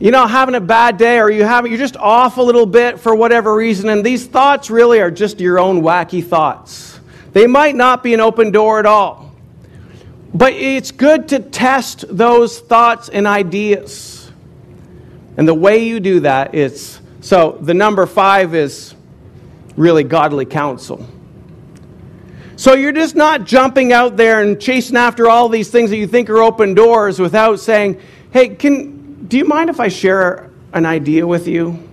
you 0.00 0.10
know, 0.10 0.26
having 0.26 0.56
a 0.56 0.60
bad 0.60 0.96
day 0.96 1.20
or 1.20 1.30
you 1.30 1.44
have, 1.44 1.64
you're 1.64 1.78
just 1.78 1.96
off 1.96 2.36
a 2.36 2.42
little 2.42 2.66
bit 2.66 2.98
for 2.98 3.14
whatever 3.14 3.54
reason. 3.54 3.88
And 3.90 4.04
these 4.04 4.26
thoughts 4.26 4.70
really 4.70 5.00
are 5.00 5.10
just 5.10 5.38
your 5.38 5.60
own 5.60 5.82
wacky 5.82 6.22
thoughts. 6.26 6.98
They 7.32 7.46
might 7.46 7.76
not 7.76 8.02
be 8.02 8.12
an 8.12 8.18
open 8.18 8.50
door 8.50 8.80
at 8.80 8.86
all. 8.86 9.32
But 10.34 10.54
it's 10.54 10.90
good 10.90 11.28
to 11.28 11.38
test 11.38 12.04
those 12.08 12.58
thoughts 12.58 13.08
and 13.08 13.24
ideas. 13.24 14.32
And 15.36 15.46
the 15.46 15.54
way 15.54 15.84
you 15.84 16.00
do 16.00 16.20
that 16.20 16.56
is 16.56 16.98
so 17.20 17.56
the 17.60 17.72
number 17.72 18.04
five 18.06 18.52
is 18.56 18.96
really 19.76 20.02
godly 20.02 20.44
counsel. 20.44 21.06
So 22.56 22.74
you're 22.74 22.92
just 22.92 23.16
not 23.16 23.44
jumping 23.44 23.92
out 23.92 24.16
there 24.16 24.40
and 24.40 24.60
chasing 24.60 24.96
after 24.96 25.28
all 25.28 25.48
these 25.48 25.70
things 25.70 25.90
that 25.90 25.96
you 25.96 26.06
think 26.06 26.30
are 26.30 26.40
open 26.40 26.74
doors 26.74 27.18
without 27.18 27.58
saying, 27.58 28.00
hey, 28.32 28.50
can, 28.50 29.26
do 29.26 29.36
you 29.36 29.44
mind 29.44 29.70
if 29.70 29.80
I 29.80 29.88
share 29.88 30.50
an 30.72 30.86
idea 30.86 31.26
with 31.26 31.48
you? 31.48 31.88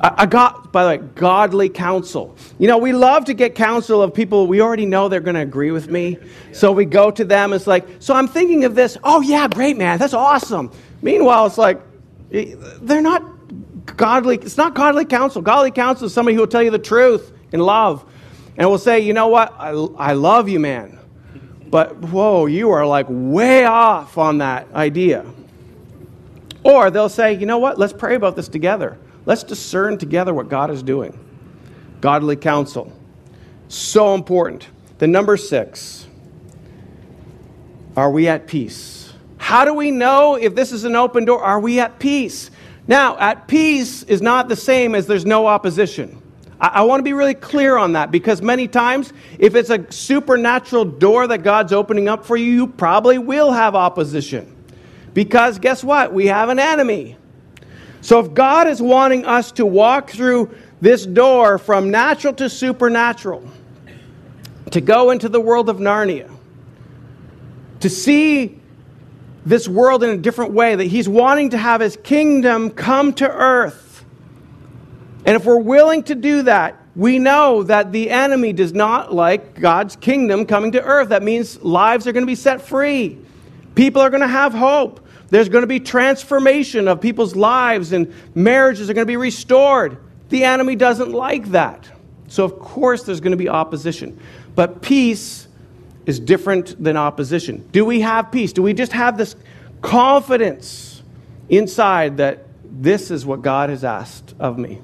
I 0.00 0.26
got, 0.26 0.70
by 0.70 0.82
the 0.82 1.02
way, 1.02 1.08
godly 1.14 1.70
counsel. 1.70 2.36
You 2.58 2.68
know, 2.68 2.76
we 2.76 2.92
love 2.92 3.24
to 3.26 3.34
get 3.34 3.54
counsel 3.54 4.02
of 4.02 4.12
people 4.12 4.46
we 4.46 4.60
already 4.60 4.84
know 4.84 5.08
they're 5.08 5.20
going 5.20 5.36
to 5.36 5.40
agree 5.40 5.70
with 5.70 5.88
me. 5.88 6.18
So 6.52 6.72
we 6.72 6.84
go 6.84 7.10
to 7.10 7.24
them. 7.24 7.54
It's 7.54 7.66
like, 7.66 7.86
so 8.00 8.14
I'm 8.14 8.28
thinking 8.28 8.66
of 8.66 8.74
this. 8.74 8.98
Oh, 9.02 9.22
yeah, 9.22 9.48
great, 9.48 9.78
man. 9.78 9.98
That's 9.98 10.12
awesome. 10.12 10.70
Meanwhile, 11.00 11.46
it's 11.46 11.56
like, 11.56 11.80
they're 12.30 13.00
not 13.00 13.22
godly, 13.96 14.36
it's 14.36 14.58
not 14.58 14.74
godly 14.74 15.06
counsel. 15.06 15.40
Godly 15.40 15.70
counsel 15.70 16.06
is 16.06 16.12
somebody 16.12 16.34
who 16.34 16.40
will 16.40 16.48
tell 16.48 16.62
you 16.62 16.70
the 16.70 16.78
truth 16.78 17.32
in 17.52 17.60
love 17.60 18.04
and 18.56 18.68
will 18.68 18.78
say, 18.78 19.00
you 19.00 19.12
know 19.12 19.28
what, 19.28 19.54
I, 19.58 19.70
I 19.70 20.12
love 20.12 20.48
you, 20.48 20.60
man. 20.60 20.98
But 21.66 21.96
whoa, 21.98 22.46
you 22.46 22.70
are 22.70 22.86
like 22.86 23.06
way 23.08 23.64
off 23.64 24.16
on 24.16 24.38
that 24.38 24.72
idea. 24.74 25.24
Or 26.62 26.90
they'll 26.90 27.08
say, 27.08 27.34
you 27.34 27.46
know 27.46 27.58
what, 27.58 27.78
let's 27.78 27.92
pray 27.92 28.14
about 28.14 28.36
this 28.36 28.48
together. 28.48 28.96
Let's 29.26 29.42
discern 29.42 29.98
together 29.98 30.32
what 30.32 30.48
God 30.48 30.70
is 30.70 30.82
doing. 30.82 31.18
Godly 32.00 32.36
counsel. 32.36 32.92
So 33.68 34.14
important. 34.14 34.68
The 34.98 35.06
number 35.06 35.36
six 35.36 36.06
are 37.96 38.10
we 38.10 38.28
at 38.28 38.46
peace? 38.46 39.12
How 39.38 39.64
do 39.64 39.74
we 39.74 39.90
know 39.90 40.36
if 40.36 40.54
this 40.54 40.72
is 40.72 40.84
an 40.84 40.96
open 40.96 41.24
door? 41.24 41.42
Are 41.42 41.60
we 41.60 41.80
at 41.80 41.98
peace? 41.98 42.50
Now, 42.86 43.16
at 43.18 43.46
peace 43.46 44.02
is 44.04 44.20
not 44.20 44.48
the 44.48 44.56
same 44.56 44.94
as 44.94 45.06
there's 45.06 45.24
no 45.24 45.46
opposition. 45.46 46.20
I, 46.72 46.82
want 46.82 47.00
to 47.00 47.04
be 47.04 47.12
really 47.12 47.34
clear 47.34 47.76
on 47.76 47.92
that 47.92 48.10
because 48.10 48.40
many 48.40 48.68
times, 48.68 49.12
if 49.38 49.54
it's 49.54 49.70
a 49.70 49.90
supernatural 49.92 50.84
door 50.84 51.26
that 51.26 51.42
God's 51.42 51.72
opening 51.72 52.08
up 52.08 52.24
for 52.24 52.36
you, 52.36 52.50
you 52.50 52.66
probably 52.66 53.18
will 53.18 53.52
have 53.52 53.74
opposition. 53.74 54.54
Because 55.12 55.58
guess 55.58 55.84
what? 55.84 56.12
We 56.12 56.26
have 56.26 56.48
an 56.48 56.58
enemy. 56.58 57.16
So 58.00 58.20
if 58.20 58.34
God 58.34 58.68
is 58.68 58.82
wanting 58.82 59.24
us 59.24 59.52
to 59.52 59.66
walk 59.66 60.10
through 60.10 60.54
this 60.80 61.06
door 61.06 61.58
from 61.58 61.90
natural 61.90 62.34
to 62.34 62.50
supernatural, 62.50 63.48
to 64.70 64.80
go 64.80 65.10
into 65.10 65.28
the 65.28 65.40
world 65.40 65.68
of 65.68 65.78
Narnia, 65.78 66.30
to 67.80 67.88
see 67.88 68.60
this 69.46 69.68
world 69.68 70.02
in 70.02 70.10
a 70.10 70.16
different 70.16 70.52
way, 70.52 70.74
that 70.74 70.84
He's 70.84 71.08
wanting 71.08 71.50
to 71.50 71.58
have 71.58 71.80
His 71.80 71.96
kingdom 72.02 72.70
come 72.70 73.12
to 73.14 73.30
earth. 73.30 73.83
And 75.24 75.36
if 75.36 75.44
we're 75.44 75.56
willing 75.58 76.02
to 76.04 76.14
do 76.14 76.42
that, 76.42 76.76
we 76.94 77.18
know 77.18 77.62
that 77.64 77.92
the 77.92 78.10
enemy 78.10 78.52
does 78.52 78.72
not 78.72 79.12
like 79.12 79.58
God's 79.58 79.96
kingdom 79.96 80.46
coming 80.46 80.72
to 80.72 80.82
earth. 80.82 81.08
That 81.08 81.22
means 81.22 81.60
lives 81.62 82.06
are 82.06 82.12
going 82.12 82.22
to 82.22 82.30
be 82.30 82.34
set 82.34 82.62
free, 82.62 83.18
people 83.74 84.02
are 84.02 84.10
going 84.10 84.22
to 84.22 84.28
have 84.28 84.52
hope. 84.52 85.00
There's 85.30 85.48
going 85.48 85.62
to 85.62 85.66
be 85.66 85.80
transformation 85.80 86.86
of 86.86 87.00
people's 87.00 87.34
lives, 87.34 87.92
and 87.92 88.12
marriages 88.36 88.88
are 88.88 88.94
going 88.94 89.06
to 89.06 89.10
be 89.10 89.16
restored. 89.16 89.98
The 90.28 90.44
enemy 90.44 90.76
doesn't 90.76 91.10
like 91.10 91.46
that. 91.46 91.90
So, 92.28 92.44
of 92.44 92.58
course, 92.60 93.02
there's 93.02 93.20
going 93.20 93.32
to 93.32 93.36
be 93.36 93.48
opposition. 93.48 94.20
But 94.54 94.82
peace 94.82 95.48
is 96.06 96.20
different 96.20 96.80
than 96.82 96.96
opposition. 96.96 97.66
Do 97.72 97.84
we 97.84 98.02
have 98.02 98.30
peace? 98.30 98.52
Do 98.52 98.62
we 98.62 98.74
just 98.74 98.92
have 98.92 99.16
this 99.16 99.34
confidence 99.80 101.02
inside 101.48 102.18
that 102.18 102.46
this 102.62 103.10
is 103.10 103.26
what 103.26 103.42
God 103.42 103.70
has 103.70 103.82
asked 103.82 104.34
of 104.38 104.58
me? 104.58 104.80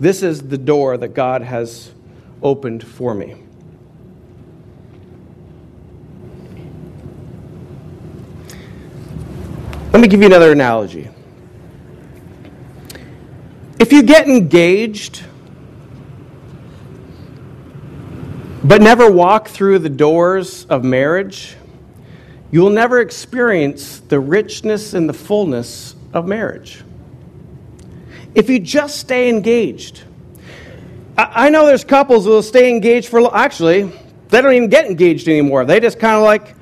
This 0.00 0.22
is 0.22 0.42
the 0.42 0.58
door 0.58 0.96
that 0.96 1.08
God 1.08 1.42
has 1.42 1.92
opened 2.42 2.86
for 2.86 3.14
me. 3.14 3.34
Let 9.92 10.00
me 10.00 10.06
give 10.06 10.20
you 10.20 10.26
another 10.26 10.52
analogy. 10.52 11.08
If 13.80 13.92
you 13.92 14.02
get 14.02 14.28
engaged, 14.28 15.24
but 18.62 18.80
never 18.80 19.10
walk 19.10 19.48
through 19.48 19.80
the 19.80 19.88
doors 19.88 20.64
of 20.66 20.84
marriage, 20.84 21.56
you 22.52 22.60
will 22.60 22.70
never 22.70 23.00
experience 23.00 23.98
the 23.98 24.20
richness 24.20 24.94
and 24.94 25.08
the 25.08 25.12
fullness 25.12 25.96
of 26.12 26.28
marriage. 26.28 26.84
If 28.38 28.48
you 28.48 28.60
just 28.60 29.00
stay 29.00 29.28
engaged, 29.28 30.04
I 31.16 31.50
know 31.50 31.66
there's 31.66 31.82
couples 31.82 32.24
who 32.24 32.30
will 32.30 32.42
stay 32.44 32.70
engaged 32.70 33.08
for, 33.08 33.34
actually, 33.34 33.90
they 34.28 34.40
don't 34.40 34.54
even 34.54 34.68
get 34.68 34.86
engaged 34.86 35.26
anymore. 35.26 35.64
They 35.64 35.80
just 35.80 35.98
kind 35.98 36.16
of 36.16 36.22
like 36.22 36.54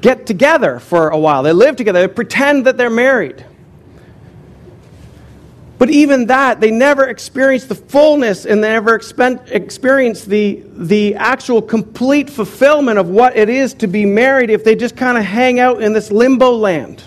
get 0.00 0.26
together 0.26 0.80
for 0.80 1.10
a 1.10 1.16
while. 1.16 1.44
They 1.44 1.52
live 1.52 1.76
together, 1.76 2.00
they 2.00 2.12
pretend 2.12 2.66
that 2.66 2.76
they're 2.76 2.90
married. 2.90 3.46
But 5.78 5.90
even 5.90 6.26
that, 6.26 6.60
they 6.60 6.72
never 6.72 7.04
experience 7.04 7.66
the 7.66 7.76
fullness 7.76 8.44
and 8.44 8.62
they 8.64 8.70
never 8.70 8.96
experience 8.96 10.24
the, 10.24 10.64
the 10.66 11.14
actual 11.14 11.62
complete 11.62 12.28
fulfillment 12.28 12.98
of 12.98 13.08
what 13.08 13.36
it 13.36 13.48
is 13.48 13.72
to 13.74 13.86
be 13.86 14.04
married 14.04 14.50
if 14.50 14.64
they 14.64 14.74
just 14.74 14.96
kind 14.96 15.16
of 15.16 15.22
hang 15.22 15.60
out 15.60 15.80
in 15.80 15.92
this 15.92 16.10
limbo 16.10 16.50
land. 16.50 17.04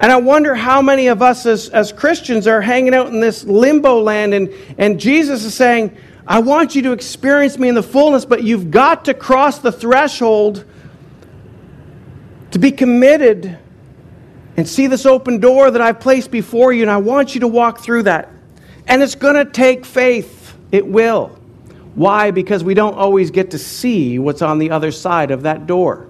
And 0.00 0.12
I 0.12 0.16
wonder 0.16 0.54
how 0.54 0.82
many 0.82 1.06
of 1.06 1.22
us 1.22 1.46
as, 1.46 1.68
as 1.70 1.90
Christians 1.90 2.46
are 2.46 2.60
hanging 2.60 2.94
out 2.94 3.08
in 3.08 3.20
this 3.20 3.44
limbo 3.44 4.00
land, 4.00 4.34
and, 4.34 4.52
and 4.76 5.00
Jesus 5.00 5.44
is 5.44 5.54
saying, 5.54 5.96
I 6.26 6.40
want 6.40 6.74
you 6.74 6.82
to 6.82 6.92
experience 6.92 7.58
me 7.58 7.68
in 7.68 7.74
the 7.74 7.82
fullness, 7.82 8.24
but 8.24 8.42
you've 8.42 8.70
got 8.70 9.04
to 9.06 9.14
cross 9.14 9.58
the 9.58 9.72
threshold 9.72 10.64
to 12.50 12.58
be 12.58 12.72
committed 12.72 13.58
and 14.56 14.68
see 14.68 14.86
this 14.86 15.06
open 15.06 15.38
door 15.38 15.70
that 15.70 15.80
I've 15.80 16.00
placed 16.00 16.30
before 16.30 16.72
you, 16.72 16.82
and 16.82 16.90
I 16.90 16.96
want 16.96 17.34
you 17.34 17.40
to 17.40 17.48
walk 17.48 17.80
through 17.80 18.04
that. 18.04 18.30
And 18.86 19.02
it's 19.02 19.14
going 19.14 19.34
to 19.34 19.50
take 19.50 19.84
faith. 19.84 20.54
It 20.72 20.86
will. 20.86 21.28
Why? 21.94 22.30
Because 22.30 22.62
we 22.64 22.74
don't 22.74 22.94
always 22.94 23.30
get 23.30 23.52
to 23.52 23.58
see 23.58 24.18
what's 24.18 24.42
on 24.42 24.58
the 24.58 24.70
other 24.70 24.90
side 24.90 25.30
of 25.30 25.42
that 25.42 25.66
door. 25.66 26.08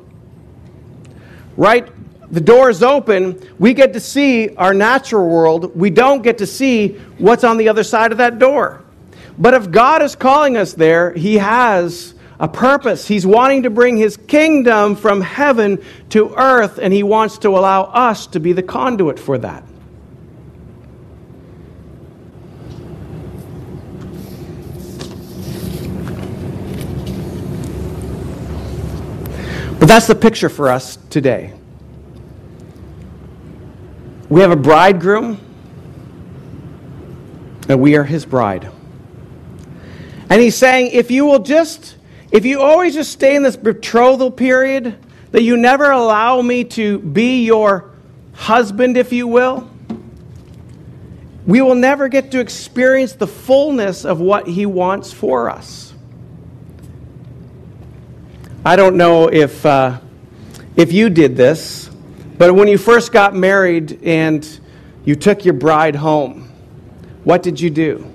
Right? 1.57 1.89
The 2.31 2.41
door 2.41 2.71
is 2.71 2.83
open. 2.83 3.41
We 3.59 3.73
get 3.73 3.93
to 3.93 4.01
see 4.01 4.55
our 4.57 4.75
natural 4.75 5.29
world. 5.29 5.77
We 5.77 5.91
don't 5.91 6.23
get 6.23 6.39
to 6.39 6.47
see 6.47 6.99
what's 7.19 7.45
on 7.45 7.57
the 7.57 7.69
other 7.69 7.85
side 7.85 8.13
of 8.13 8.19
that 8.19 8.39
door. 8.39 8.83
But 9.39 9.55
if 9.55 9.71
God 9.71 10.03
is 10.03 10.17
calling 10.17 10.57
us 10.57 10.73
there, 10.73 11.13
He 11.13 11.39
has 11.39 12.15
a 12.39 12.49
purpose. 12.49 13.09
He's 13.09 13.27
wanting 13.27 13.63
to 13.63 13.71
bring 13.71 13.97
his 13.97 14.17
kingdom 14.17 14.97
from 14.97 15.21
heaven 15.21 15.83
to 16.11 16.35
earth, 16.35 16.79
and 16.79 16.93
he 16.93 17.03
wants 17.03 17.39
to 17.39 17.49
allow 17.51 17.85
us 17.85 18.27
to 18.29 18.41
be 18.41 18.53
the 18.53 18.63
conduit 18.63 19.19
for 19.19 19.39
that. 19.39 19.65
But 29.79 29.89
that's 29.89 30.07
the 30.07 30.15
picture 30.15 30.49
for 30.49 30.69
us 30.69 30.99
today. 31.11 31.56
We 34.29 34.41
have 34.41 34.51
a 34.51 34.57
bridegroom, 34.57 35.39
and 37.69 37.81
we 37.81 37.97
are 37.97 38.03
his 38.03 38.27
bride. 38.27 38.69
And 40.29 40.41
he's 40.41 40.57
saying, 40.57 40.91
if 40.93 41.13
you 41.13 41.25
will 41.25 41.39
just, 41.39 41.97
if 42.33 42.45
you 42.45 42.61
always 42.61 42.95
just 42.95 43.13
stay 43.13 43.37
in 43.37 43.45
this 43.45 43.57
betrothal 43.57 44.33
period, 44.33 44.99
that 45.31 45.43
you 45.43 45.57
never 45.57 45.91
allow 45.91 46.43
me 46.43 46.65
to 46.65 46.99
be 46.99 47.45
your 47.45 47.91
husband, 48.33 48.97
if 48.97 49.13
you 49.13 49.29
will, 49.29 49.71
we 51.47 51.63
will 51.63 51.77
never 51.77 52.09
get 52.09 52.33
to 52.33 52.41
experience 52.41 53.13
the 53.13 53.29
fullness 53.29 54.05
of 54.05 54.21
what 54.21 54.49
he 54.49 54.67
wants 54.67 55.13
for 55.13 55.49
us. 55.49 55.95
I 58.65 58.75
don't 58.75 58.97
know 58.97 59.29
if, 59.29 59.65
uh, 59.65 60.01
if 60.75 60.93
you 60.93 61.11
did 61.11 61.37
this, 61.37 61.89
but 62.39 62.55
when 62.55 62.69
you 62.69 62.79
first 62.79 63.13
got 63.13 63.35
married 63.35 64.03
and 64.03 64.61
you 65.05 65.15
took 65.15 65.45
your 65.45 65.55
bride 65.55 65.97
home, 65.97 66.51
what 67.25 67.43
did 67.43 67.61
you 67.61 67.71
do? 67.71 68.11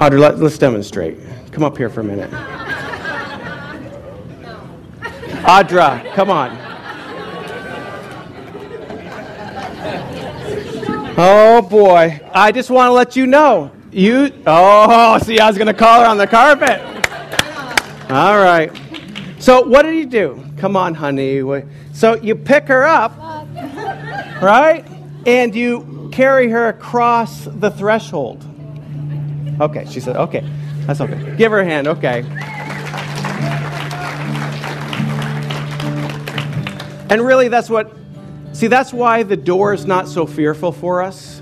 Audrey, 0.00 0.18
let, 0.18 0.34
us 0.34 0.58
demonstrate. 0.58 1.18
Come 1.52 1.64
up 1.64 1.76
here 1.76 1.90
for 1.90 2.00
a 2.00 2.04
minute. 2.04 2.30
Audra, 5.42 6.12
come 6.14 6.30
on. 6.30 6.56
Oh 11.16 11.60
boy. 11.68 12.20
I 12.32 12.52
just 12.52 12.70
want 12.70 12.88
to 12.88 12.92
let 12.92 13.16
you 13.16 13.26
know. 13.26 13.70
You, 13.92 14.32
oh, 14.46 15.18
see, 15.18 15.38
I 15.40 15.48
was 15.48 15.58
going 15.58 15.66
to 15.66 15.74
call 15.74 16.00
her 16.00 16.06
on 16.06 16.16
the 16.16 16.26
carpet. 16.26 16.80
All 18.10 18.38
right. 18.38 18.70
So, 19.38 19.62
what 19.62 19.82
did 19.82 19.96
you 19.96 20.06
do? 20.06 20.49
Come 20.60 20.76
on, 20.76 20.92
honey. 20.94 21.42
So, 21.94 22.16
you 22.16 22.36
pick 22.36 22.68
her 22.68 22.84
up, 22.84 23.16
right? 24.42 24.84
And 25.24 25.54
you 25.54 26.10
carry 26.12 26.50
her 26.50 26.68
across 26.68 27.46
the 27.46 27.70
threshold. 27.70 28.44
Okay, 29.58 29.86
she 29.88 30.00
said, 30.00 30.16
okay. 30.16 30.46
That's 30.86 31.00
okay. 31.00 31.34
Give 31.36 31.50
her 31.50 31.60
a 31.60 31.64
hand, 31.64 31.88
okay. 31.88 32.24
And 37.08 37.22
really, 37.22 37.48
that's 37.48 37.70
what, 37.70 37.90
see, 38.52 38.66
that's 38.66 38.92
why 38.92 39.22
the 39.22 39.38
door 39.38 39.72
is 39.72 39.86
not 39.86 40.08
so 40.08 40.26
fearful 40.26 40.72
for 40.72 41.02
us. 41.02 41.40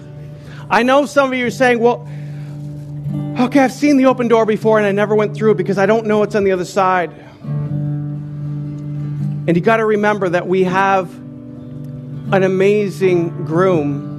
I 0.70 0.85
know 0.85 1.07
some 1.07 1.33
of 1.33 1.37
you 1.37 1.46
are 1.46 1.50
saying, 1.50 1.81
well, 1.81 2.09
okay, 3.40 3.61
I've 3.61 3.72
seen 3.72 3.96
the 3.96 4.07
open 4.07 4.28
door 4.28 4.46
before 4.46 4.78
and 4.78 4.87
I 4.87 4.92
never 4.92 5.16
went 5.16 5.35
through 5.35 5.50
it 5.52 5.57
because 5.57 5.76
I 5.76 5.87
don't 5.87 6.07
know 6.07 6.20
what's 6.20 6.37
on 6.37 6.44
the 6.44 6.52
other 6.52 6.64
side. 6.64 7.24
And 9.48 9.56
you 9.56 9.62
got 9.62 9.78
to 9.78 9.87
remember 9.87 10.28
that 10.28 10.46
we 10.46 10.64
have 10.64 11.11
an 11.14 12.42
amazing 12.42 13.46
groom 13.46 14.14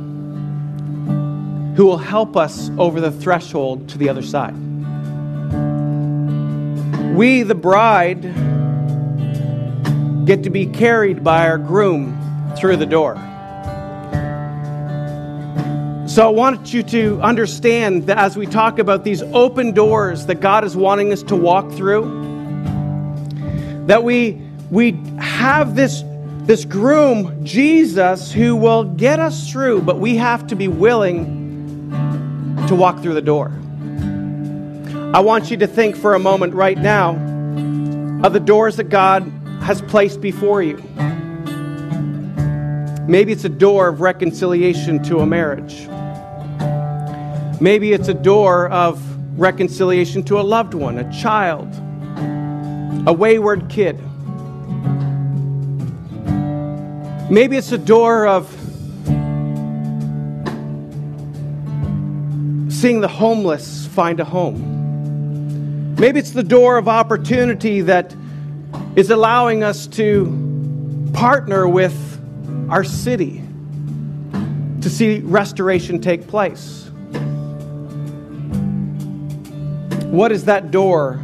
who 1.78 1.86
will 1.86 2.00
help 2.00 2.36
us 2.36 2.72
over 2.80 3.00
the 3.00 3.12
threshold 3.12 3.90
to 3.90 4.00
the 4.00 4.10
other 4.10 4.24
side. 4.24 4.56
We, 7.16 7.44
the 7.44 7.54
bride, 7.54 8.24
get 10.26 10.42
to 10.46 10.50
be 10.50 10.66
carried 10.66 11.24
by 11.24 11.48
our 11.48 11.60
groom 11.60 12.18
through 12.58 12.78
the 12.78 12.88
door. 12.88 13.14
So 16.08 16.26
I 16.26 16.32
want 16.32 16.74
you 16.74 16.82
to 16.82 17.22
understand 17.22 18.08
that 18.08 18.18
as 18.18 18.36
we 18.36 18.48
talk 18.48 18.80
about 18.80 19.04
these 19.04 19.22
open 19.22 19.74
doors 19.74 20.26
that 20.26 20.40
God 20.40 20.64
is 20.64 20.76
wanting 20.76 21.14
us 21.14 21.22
to 21.22 21.36
walk 21.36 21.72
through, 21.74 22.16
that 23.86 24.04
we 24.04 24.49
we 24.70 24.92
have 25.20 25.76
this 25.76 26.04
this 26.50 26.66
groom, 26.66 27.46
Jesus, 27.46 28.32
who 28.32 28.56
will 28.56 28.84
get 28.84 29.20
us 29.20 29.52
through, 29.52 29.84
but 29.84 30.00
we 30.00 30.16
have 30.16 30.48
to 30.48 30.56
be 30.56 30.68
willing 30.68 31.92
to 32.68 32.74
walk 32.74 33.04
through 33.04 33.14
the 33.14 33.22
door. 33.22 33.52
I 35.14 35.20
want 35.20 35.52
you 35.52 35.58
to 35.58 35.68
think 35.68 35.96
for 35.96 36.16
a 36.16 36.20
moment 36.20 36.56
right 36.56 36.78
now 36.78 37.12
of 38.24 38.34
the 38.34 38.40
doors 38.40 38.78
that 38.78 38.86
God 38.86 39.32
has 39.62 39.84
placed 39.84 40.22
before 40.22 40.64
you. 40.64 40.78
Maybe 43.08 43.32
it's 43.32 43.46
a 43.46 43.50
door 43.50 43.88
of 43.88 44.02
reconciliation 44.02 45.04
to 45.04 45.20
a 45.20 45.28
marriage. 45.28 45.88
Maybe 47.62 47.94
it's 47.94 48.08
a 48.08 48.14
door 48.16 48.70
of 48.70 49.00
reconciliation 49.40 50.24
to 50.24 50.40
a 50.40 50.42
loved 50.42 50.74
one, 50.74 50.98
a 50.98 51.12
child, 51.12 51.68
a 53.08 53.14
wayward 53.14 53.70
kid. 53.70 54.00
Maybe 57.30 57.58
it's 57.58 57.72
a 57.72 57.78
door 57.78 58.26
of 58.26 58.50
seeing 62.74 63.02
the 63.02 63.08
homeless 63.08 63.86
find 63.86 64.20
a 64.20 64.26
home. 64.26 65.94
Maybe 65.96 66.18
it's 66.18 66.32
the 66.32 66.42
door 66.42 66.78
of 66.78 66.88
opportunity 66.88 67.82
that 67.82 68.16
is 68.96 69.12
allowing 69.12 69.64
us 69.64 69.86
to 69.88 71.12
partner 71.14 71.68
with 71.68 71.94
our 72.68 72.84
city 72.84 73.44
to 74.82 74.90
see 74.90 75.20
restoration 75.20 76.02
take 76.02 76.26
place. 76.26 76.90
What 80.10 80.32
is 80.32 80.46
that 80.46 80.72
door 80.72 81.22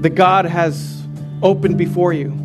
that 0.00 0.16
God 0.16 0.46
has 0.46 1.00
opened 1.42 1.78
before 1.78 2.12
you? 2.12 2.39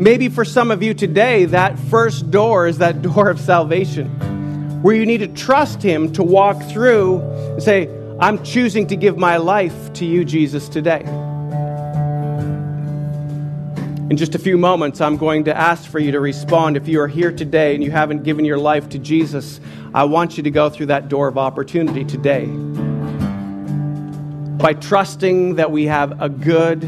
Maybe 0.00 0.30
for 0.30 0.46
some 0.46 0.70
of 0.70 0.82
you 0.82 0.94
today, 0.94 1.44
that 1.44 1.78
first 1.78 2.30
door 2.30 2.66
is 2.66 2.78
that 2.78 3.02
door 3.14 3.28
of 3.28 3.38
salvation, 3.38 4.08
where 4.80 4.94
you 4.94 5.04
need 5.04 5.18
to 5.18 5.28
trust 5.28 5.82
Him 5.82 6.10
to 6.14 6.22
walk 6.22 6.62
through 6.70 7.20
and 7.20 7.62
say, 7.62 7.86
I'm 8.18 8.42
choosing 8.42 8.86
to 8.86 8.96
give 8.96 9.18
my 9.18 9.36
life 9.36 9.92
to 9.94 10.06
you, 10.06 10.24
Jesus, 10.24 10.70
today. 10.70 11.02
In 14.08 14.16
just 14.16 14.34
a 14.34 14.38
few 14.38 14.56
moments, 14.56 15.02
I'm 15.02 15.18
going 15.18 15.44
to 15.44 15.54
ask 15.54 15.90
for 15.90 15.98
you 15.98 16.12
to 16.12 16.20
respond. 16.20 16.78
If 16.78 16.88
you 16.88 16.98
are 17.02 17.06
here 17.06 17.30
today 17.30 17.74
and 17.74 17.84
you 17.84 17.90
haven't 17.90 18.22
given 18.22 18.46
your 18.46 18.56
life 18.56 18.88
to 18.88 18.98
Jesus, 18.98 19.60
I 19.92 20.04
want 20.04 20.38
you 20.38 20.42
to 20.44 20.50
go 20.50 20.70
through 20.70 20.86
that 20.86 21.10
door 21.10 21.28
of 21.28 21.36
opportunity 21.36 22.06
today 22.06 22.46
by 24.56 24.72
trusting 24.72 25.56
that 25.56 25.70
we 25.70 25.84
have 25.84 26.22
a 26.22 26.30
good 26.30 26.80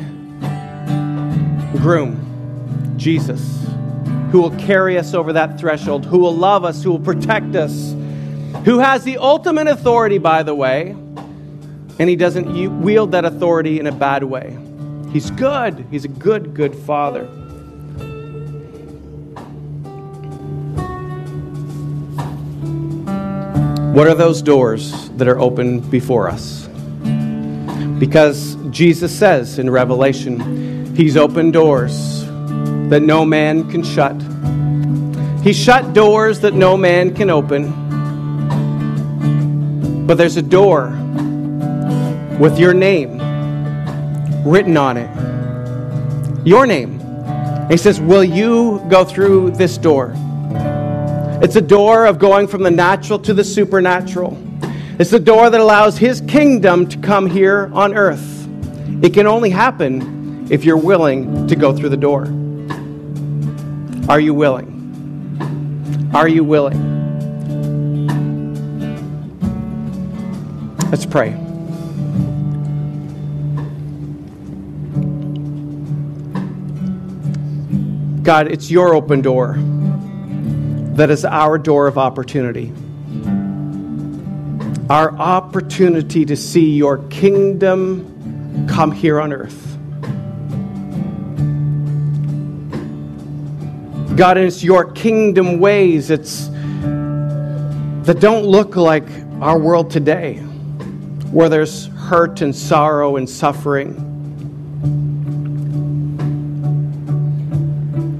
groom, 1.79 2.22
Jesus, 2.97 3.67
who 4.31 4.41
will 4.41 4.57
carry 4.57 4.99
us 4.99 5.15
over 5.15 5.33
that 5.35 5.59
threshold, 5.59 6.05
who 6.05 6.19
will 6.19 6.35
love 6.35 6.65
us, 6.65 6.83
who 6.83 6.91
will 6.91 7.01
protect 7.01 7.55
us, 7.55 7.93
who 8.65 8.79
has 8.79 9.05
the 9.05 9.19
ultimate 9.19 9.67
authority, 9.67 10.19
by 10.19 10.43
the 10.43 10.55
way, 10.55 10.91
and 11.99 12.09
he 12.09 12.17
doesn't 12.17 12.83
wield 12.83 13.13
that 13.13 13.25
authority 13.25 13.79
in 13.79 13.87
a 13.87 13.93
bad 13.93 14.25
way. 14.25 14.57
He's 15.13 15.31
good, 15.31 15.87
he's 15.91 16.05
a 16.05 16.09
good, 16.09 16.55
good 16.55 16.75
father. 16.75 17.27
What 23.93 24.07
are 24.07 24.15
those 24.15 24.41
doors 24.41 25.11
that 25.11 25.29
are 25.29 25.39
open 25.39 25.81
before 25.81 26.31
us? 26.31 26.67
Because 27.99 28.57
Jesus 28.71 29.17
says 29.17 29.59
in 29.59 29.69
Revelation, 29.69 30.73
He's 30.95 31.17
opened 31.17 31.55
doors 31.55 32.12
that 32.93 33.01
no 33.01 33.25
man 33.25 33.71
can 33.71 33.83
shut. 33.83 34.15
He 35.43 35.55
shut 35.55 35.95
doors 35.95 36.41
that 36.41 36.53
no 36.53 36.77
man 36.77 37.15
can 37.15 37.31
open. 37.31 37.73
But 40.07 40.19
there's 40.19 40.37
a 40.37 40.43
door 40.43 40.91
with 42.39 42.59
your 42.59 42.75
name 42.75 43.17
written 44.45 44.77
on 44.77 44.99
it. 44.99 45.09
Your 46.47 46.67
name. 46.67 47.01
he 47.71 47.79
says, 47.79 47.99
Will 47.99 48.25
you 48.25 48.85
go 48.91 49.07
through 49.07 49.53
this 49.53 49.79
door? 49.79 50.13
It's 51.43 51.57
a 51.57 51.63
door 51.63 52.05
of 52.05 52.19
going 52.19 52.47
from 52.47 52.63
the 52.63 52.71
natural 52.71 53.19
to 53.21 53.33
the 53.33 53.43
supernatural. 53.43 54.37
It's 54.99 55.11
the 55.11 55.19
door 55.19 55.49
that 55.49 55.61
allows 55.63 55.97
His 55.97 56.21
kingdom 56.21 56.87
to 56.89 56.99
come 56.99 57.27
here 57.27 57.71
on 57.73 57.95
earth. 57.95 58.47
It 59.03 59.15
can 59.15 59.27
only 59.27 59.49
happen 59.49 60.47
if 60.51 60.63
you're 60.63 60.77
willing 60.77 61.47
to 61.47 61.57
go 61.57 61.75
through 61.75 61.89
the 61.89 61.97
door. 61.97 62.27
Are 64.09 64.21
you 64.21 64.35
willing? 64.35 66.11
Are 66.15 66.29
you 66.29 66.45
willing? 66.45 66.93
Let's 70.91 71.07
pray. 71.07 71.31
God, 78.23 78.49
it's 78.49 78.71
your 78.71 78.95
open 78.95 79.21
door 79.23 79.57
that 80.97 81.11
is 81.11 81.25
our 81.25 81.57
door 81.57 81.87
of 81.87 81.97
opportunity. 81.97 82.73
Our 84.91 85.17
opportunity 85.17 86.27
to 86.27 86.37
see 86.37 86.77
your 86.77 86.99
kingdom 87.09 88.67
come 88.69 88.93
here 88.93 89.19
on 89.21 89.33
earth. 89.33 89.72
God, 94.17 94.37
it's 94.37 94.63
your 94.63 94.93
kingdom 94.93 95.59
ways 95.59 96.11
it's 96.11 96.49
that 98.05 98.19
don't 98.21 98.45
look 98.45 98.77
like 98.77 99.09
our 99.41 99.59
world 99.59 99.91
today, 99.91 100.35
where 101.31 101.49
there's 101.49 101.87
hurt 101.87 102.43
and 102.43 102.55
sorrow 102.55 103.17
and 103.17 103.29
suffering. 103.29 103.95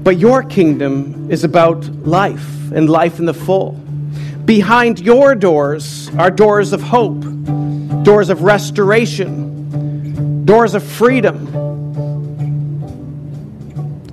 But 0.03 0.17
your 0.17 0.41
kingdom 0.41 1.29
is 1.29 1.43
about 1.43 1.85
life 2.07 2.71
and 2.71 2.89
life 2.89 3.19
in 3.19 3.25
the 3.25 3.33
full. 3.35 3.73
Behind 4.45 4.99
your 4.99 5.35
doors 5.35 6.09
are 6.17 6.31
doors 6.31 6.73
of 6.73 6.81
hope, 6.81 7.21
doors 8.03 8.29
of 8.29 8.41
restoration, 8.41 10.43
doors 10.43 10.73
of 10.73 10.83
freedom 10.83 11.62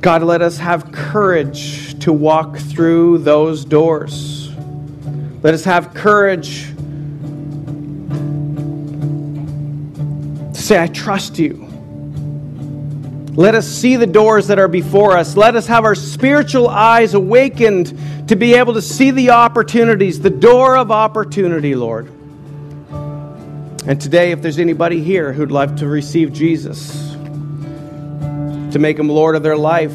God, 0.00 0.22
let 0.22 0.40
us 0.40 0.56
have 0.56 0.92
courage 0.92 1.98
to 2.00 2.12
walk 2.12 2.56
through 2.56 3.18
those 3.18 3.66
doors. 3.66 4.50
Let 5.42 5.52
us 5.52 5.64
have 5.64 5.92
courage 5.92 6.66
to 10.54 10.60
say, 10.60 10.82
I 10.82 10.86
trust 10.86 11.38
you. 11.38 11.66
Let 13.34 13.54
us 13.54 13.68
see 13.68 13.96
the 13.96 14.06
doors 14.06 14.48
that 14.48 14.58
are 14.58 14.68
before 14.68 15.16
us. 15.16 15.36
Let 15.36 15.54
us 15.54 15.66
have 15.66 15.84
our 15.84 15.94
spiritual 15.94 16.68
eyes 16.68 17.14
awakened 17.14 18.28
to 18.28 18.36
be 18.36 18.54
able 18.54 18.74
to 18.74 18.82
see 18.82 19.10
the 19.10 19.30
opportunities, 19.30 20.20
the 20.20 20.30
door 20.30 20.76
of 20.76 20.90
opportunity, 20.90 21.74
Lord. 21.74 22.06
And 23.86 24.00
today, 24.00 24.32
if 24.32 24.40
there's 24.40 24.58
anybody 24.58 25.02
here 25.02 25.32
who'd 25.32 25.50
like 25.50 25.76
to 25.76 25.86
receive 25.86 26.32
Jesus, 26.32 26.99
to 28.72 28.78
make 28.78 28.98
Him 28.98 29.08
Lord 29.08 29.36
of 29.36 29.42
their 29.42 29.56
life, 29.56 29.94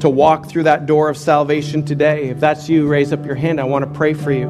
to 0.00 0.08
walk 0.08 0.48
through 0.48 0.64
that 0.64 0.86
door 0.86 1.08
of 1.08 1.16
salvation 1.16 1.84
today. 1.84 2.28
If 2.28 2.40
that's 2.40 2.68
you, 2.68 2.86
raise 2.86 3.12
up 3.12 3.24
your 3.24 3.34
hand. 3.34 3.60
I 3.60 3.64
want 3.64 3.84
to 3.84 3.90
pray 3.90 4.14
for 4.14 4.32
you. 4.32 4.48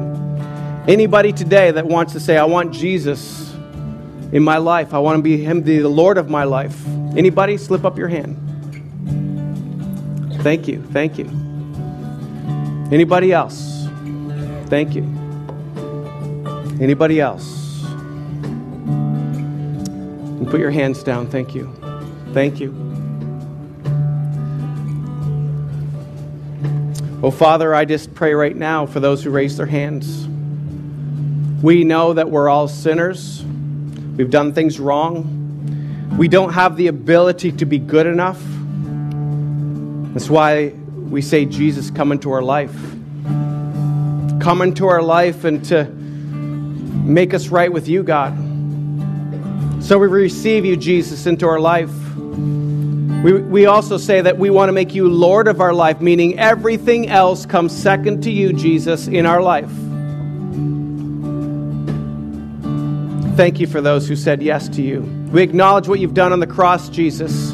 Anybody 0.87 1.31
today 1.31 1.71
that 1.71 1.85
wants 1.85 2.13
to 2.13 2.19
say, 2.19 2.37
I 2.37 2.45
want 2.45 2.73
Jesus 2.73 3.53
in 4.31 4.43
my 4.43 4.57
life, 4.57 4.93
I 4.93 4.99
want 4.99 5.17
to 5.17 5.23
be 5.23 5.37
Him, 5.37 5.63
the 5.63 5.81
Lord 5.83 6.17
of 6.17 6.29
my 6.29 6.43
life. 6.43 6.85
Anybody, 7.15 7.57
slip 7.57 7.85
up 7.85 7.97
your 7.97 8.09
hand. 8.09 8.41
Thank 10.41 10.67
you. 10.67 10.83
Thank 10.91 11.17
you. 11.17 11.25
Anybody 12.91 13.31
else? 13.31 13.87
Thank 14.67 14.93
you. 14.93 15.03
Anybody 16.81 17.21
else? 17.21 17.81
Put 20.51 20.59
your 20.59 20.71
hands 20.71 21.01
down. 21.01 21.27
Thank 21.27 21.55
you. 21.55 21.73
Thank 22.33 22.59
you. 22.59 22.94
Oh, 27.23 27.31
Father, 27.31 27.73
I 27.73 27.85
just 27.85 28.13
pray 28.13 28.33
right 28.33 28.55
now 28.55 28.85
for 28.85 28.99
those 28.99 29.23
who 29.23 29.29
raise 29.29 29.55
their 29.55 29.65
hands. 29.65 30.27
We 31.63 31.83
know 31.85 32.13
that 32.13 32.29
we're 32.29 32.49
all 32.49 32.67
sinners. 32.67 33.43
We've 34.17 34.29
done 34.29 34.53
things 34.53 34.79
wrong. 34.79 36.17
We 36.17 36.27
don't 36.27 36.53
have 36.53 36.75
the 36.75 36.87
ability 36.87 37.53
to 37.53 37.65
be 37.65 37.79
good 37.79 38.05
enough. 38.05 38.41
That's 40.13 40.29
why 40.29 40.67
we 40.67 41.21
say, 41.21 41.45
Jesus, 41.45 41.89
come 41.89 42.11
into 42.11 42.31
our 42.31 42.41
life. 42.41 42.75
Come 44.41 44.61
into 44.61 44.87
our 44.87 45.01
life 45.01 45.45
and 45.45 45.63
to 45.65 45.85
make 45.85 47.33
us 47.33 47.47
right 47.47 47.71
with 47.71 47.87
you, 47.87 48.03
God. 48.03 48.33
So 49.81 49.97
we 49.97 50.07
receive 50.07 50.65
you, 50.65 50.75
Jesus, 50.75 51.25
into 51.25 51.47
our 51.47 51.59
life. 51.59 51.91
We, 53.25 53.33
we 53.33 53.65
also 53.65 53.97
say 53.97 54.21
that 54.21 54.37
we 54.37 54.51
want 54.51 54.69
to 54.69 54.71
make 54.71 54.93
you 54.93 55.09
Lord 55.09 55.47
of 55.47 55.59
our 55.59 55.73
life, 55.73 55.99
meaning 55.99 56.37
everything 56.37 57.09
else 57.09 57.43
comes 57.47 57.75
second 57.75 58.21
to 58.25 58.29
you, 58.29 58.53
Jesus, 58.53 59.07
in 59.07 59.25
our 59.25 59.41
life. 59.41 59.71
Thank 63.35 63.59
you 63.59 63.65
for 63.65 63.81
those 63.81 64.07
who 64.07 64.15
said 64.15 64.43
yes 64.43 64.69
to 64.69 64.83
you. 64.83 65.01
We 65.31 65.41
acknowledge 65.41 65.87
what 65.87 65.99
you've 65.99 66.13
done 66.13 66.33
on 66.33 66.39
the 66.39 66.45
cross, 66.45 66.87
Jesus. 66.87 67.53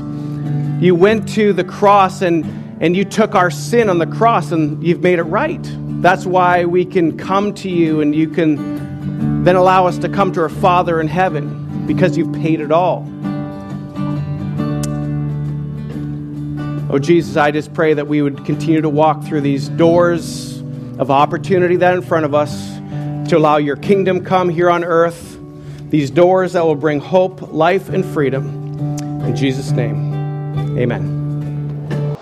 You 0.82 0.94
went 0.94 1.30
to 1.36 1.54
the 1.54 1.64
cross 1.64 2.22
and, 2.22 2.44
and 2.84 2.94
you 2.94 3.06
took 3.06 3.34
our 3.34 3.50
sin 3.50 3.90
on 3.90 3.98
the 3.98 4.08
cross 4.08 4.52
and 4.52 4.86
you've 4.86 5.00
made 5.00 5.20
it 5.20 5.24
right. 5.24 5.66
That's 6.02 6.26
why 6.26 6.66
we 6.66 6.84
can 6.84 7.18
come 7.18 7.54
to 7.54 7.70
you 7.70 8.02
and 8.02 8.14
you 8.14 8.28
can 8.28 9.46
then 9.46 9.56
allow 9.56 9.88
us 9.88 9.98
to 10.00 10.10
come 10.10 10.34
to 10.34 10.42
our 10.42 10.50
Father 10.50 11.00
in 11.00 11.08
heaven 11.08 11.88
because 11.88 12.18
you've 12.18 12.34
paid 12.34 12.60
it 12.60 12.74
all. 12.74 13.08
Oh, 16.94 17.00
Jesus, 17.00 17.38
I 17.38 17.52
just 17.52 17.74
pray 17.74 17.94
that 17.94 18.10
we 18.10 18.22
would 18.22 18.44
continue 18.44 18.82
to 18.82 18.90
walk 18.90 19.24
through 19.24 19.40
these 19.40 19.70
doors 19.70 20.60
of 21.00 21.10
opportunity 21.10 21.78
that 21.78 21.94
in 21.94 22.02
front 22.02 22.26
of 22.26 22.36
us 22.36 22.76
to 23.30 23.38
allow 23.38 23.56
your 23.56 23.78
kingdom 23.78 24.26
come 24.26 24.50
here 24.50 24.70
on 24.70 24.84
earth. 24.84 25.40
These 25.90 26.12
doors 26.12 26.52
that 26.52 26.66
will 26.66 26.76
bring 26.76 27.00
hope, 27.00 27.54
life, 27.54 27.88
and 27.88 28.04
freedom. 28.04 28.46
In 29.24 29.34
Jesus' 29.38 29.72
name, 29.72 30.78
amen. 30.78 32.18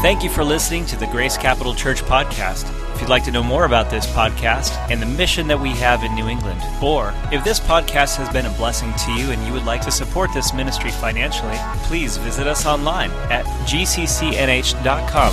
Thank 0.00 0.24
you 0.24 0.30
for 0.30 0.44
listening 0.44 0.86
to 0.86 0.96
the 0.96 1.06
Grace 1.08 1.36
Capital 1.36 1.74
Church 1.74 2.00
podcast. 2.04 2.83
If 2.94 3.00
you'd 3.00 3.10
like 3.10 3.24
to 3.24 3.32
know 3.32 3.42
more 3.42 3.64
about 3.64 3.90
this 3.90 4.06
podcast 4.06 4.70
and 4.88 5.02
the 5.02 5.06
mission 5.06 5.48
that 5.48 5.58
we 5.58 5.70
have 5.70 6.04
in 6.04 6.14
New 6.14 6.28
England, 6.28 6.62
or 6.80 7.12
if 7.32 7.42
this 7.42 7.58
podcast 7.58 8.16
has 8.16 8.32
been 8.32 8.46
a 8.46 8.50
blessing 8.50 8.92
to 9.04 9.12
you 9.12 9.32
and 9.32 9.44
you 9.44 9.52
would 9.52 9.64
like 9.64 9.80
to 9.82 9.90
support 9.90 10.32
this 10.32 10.54
ministry 10.54 10.92
financially, 10.92 11.56
please 11.82 12.16
visit 12.18 12.46
us 12.46 12.66
online 12.66 13.10
at 13.30 13.44
gccnh.com. 13.66 15.32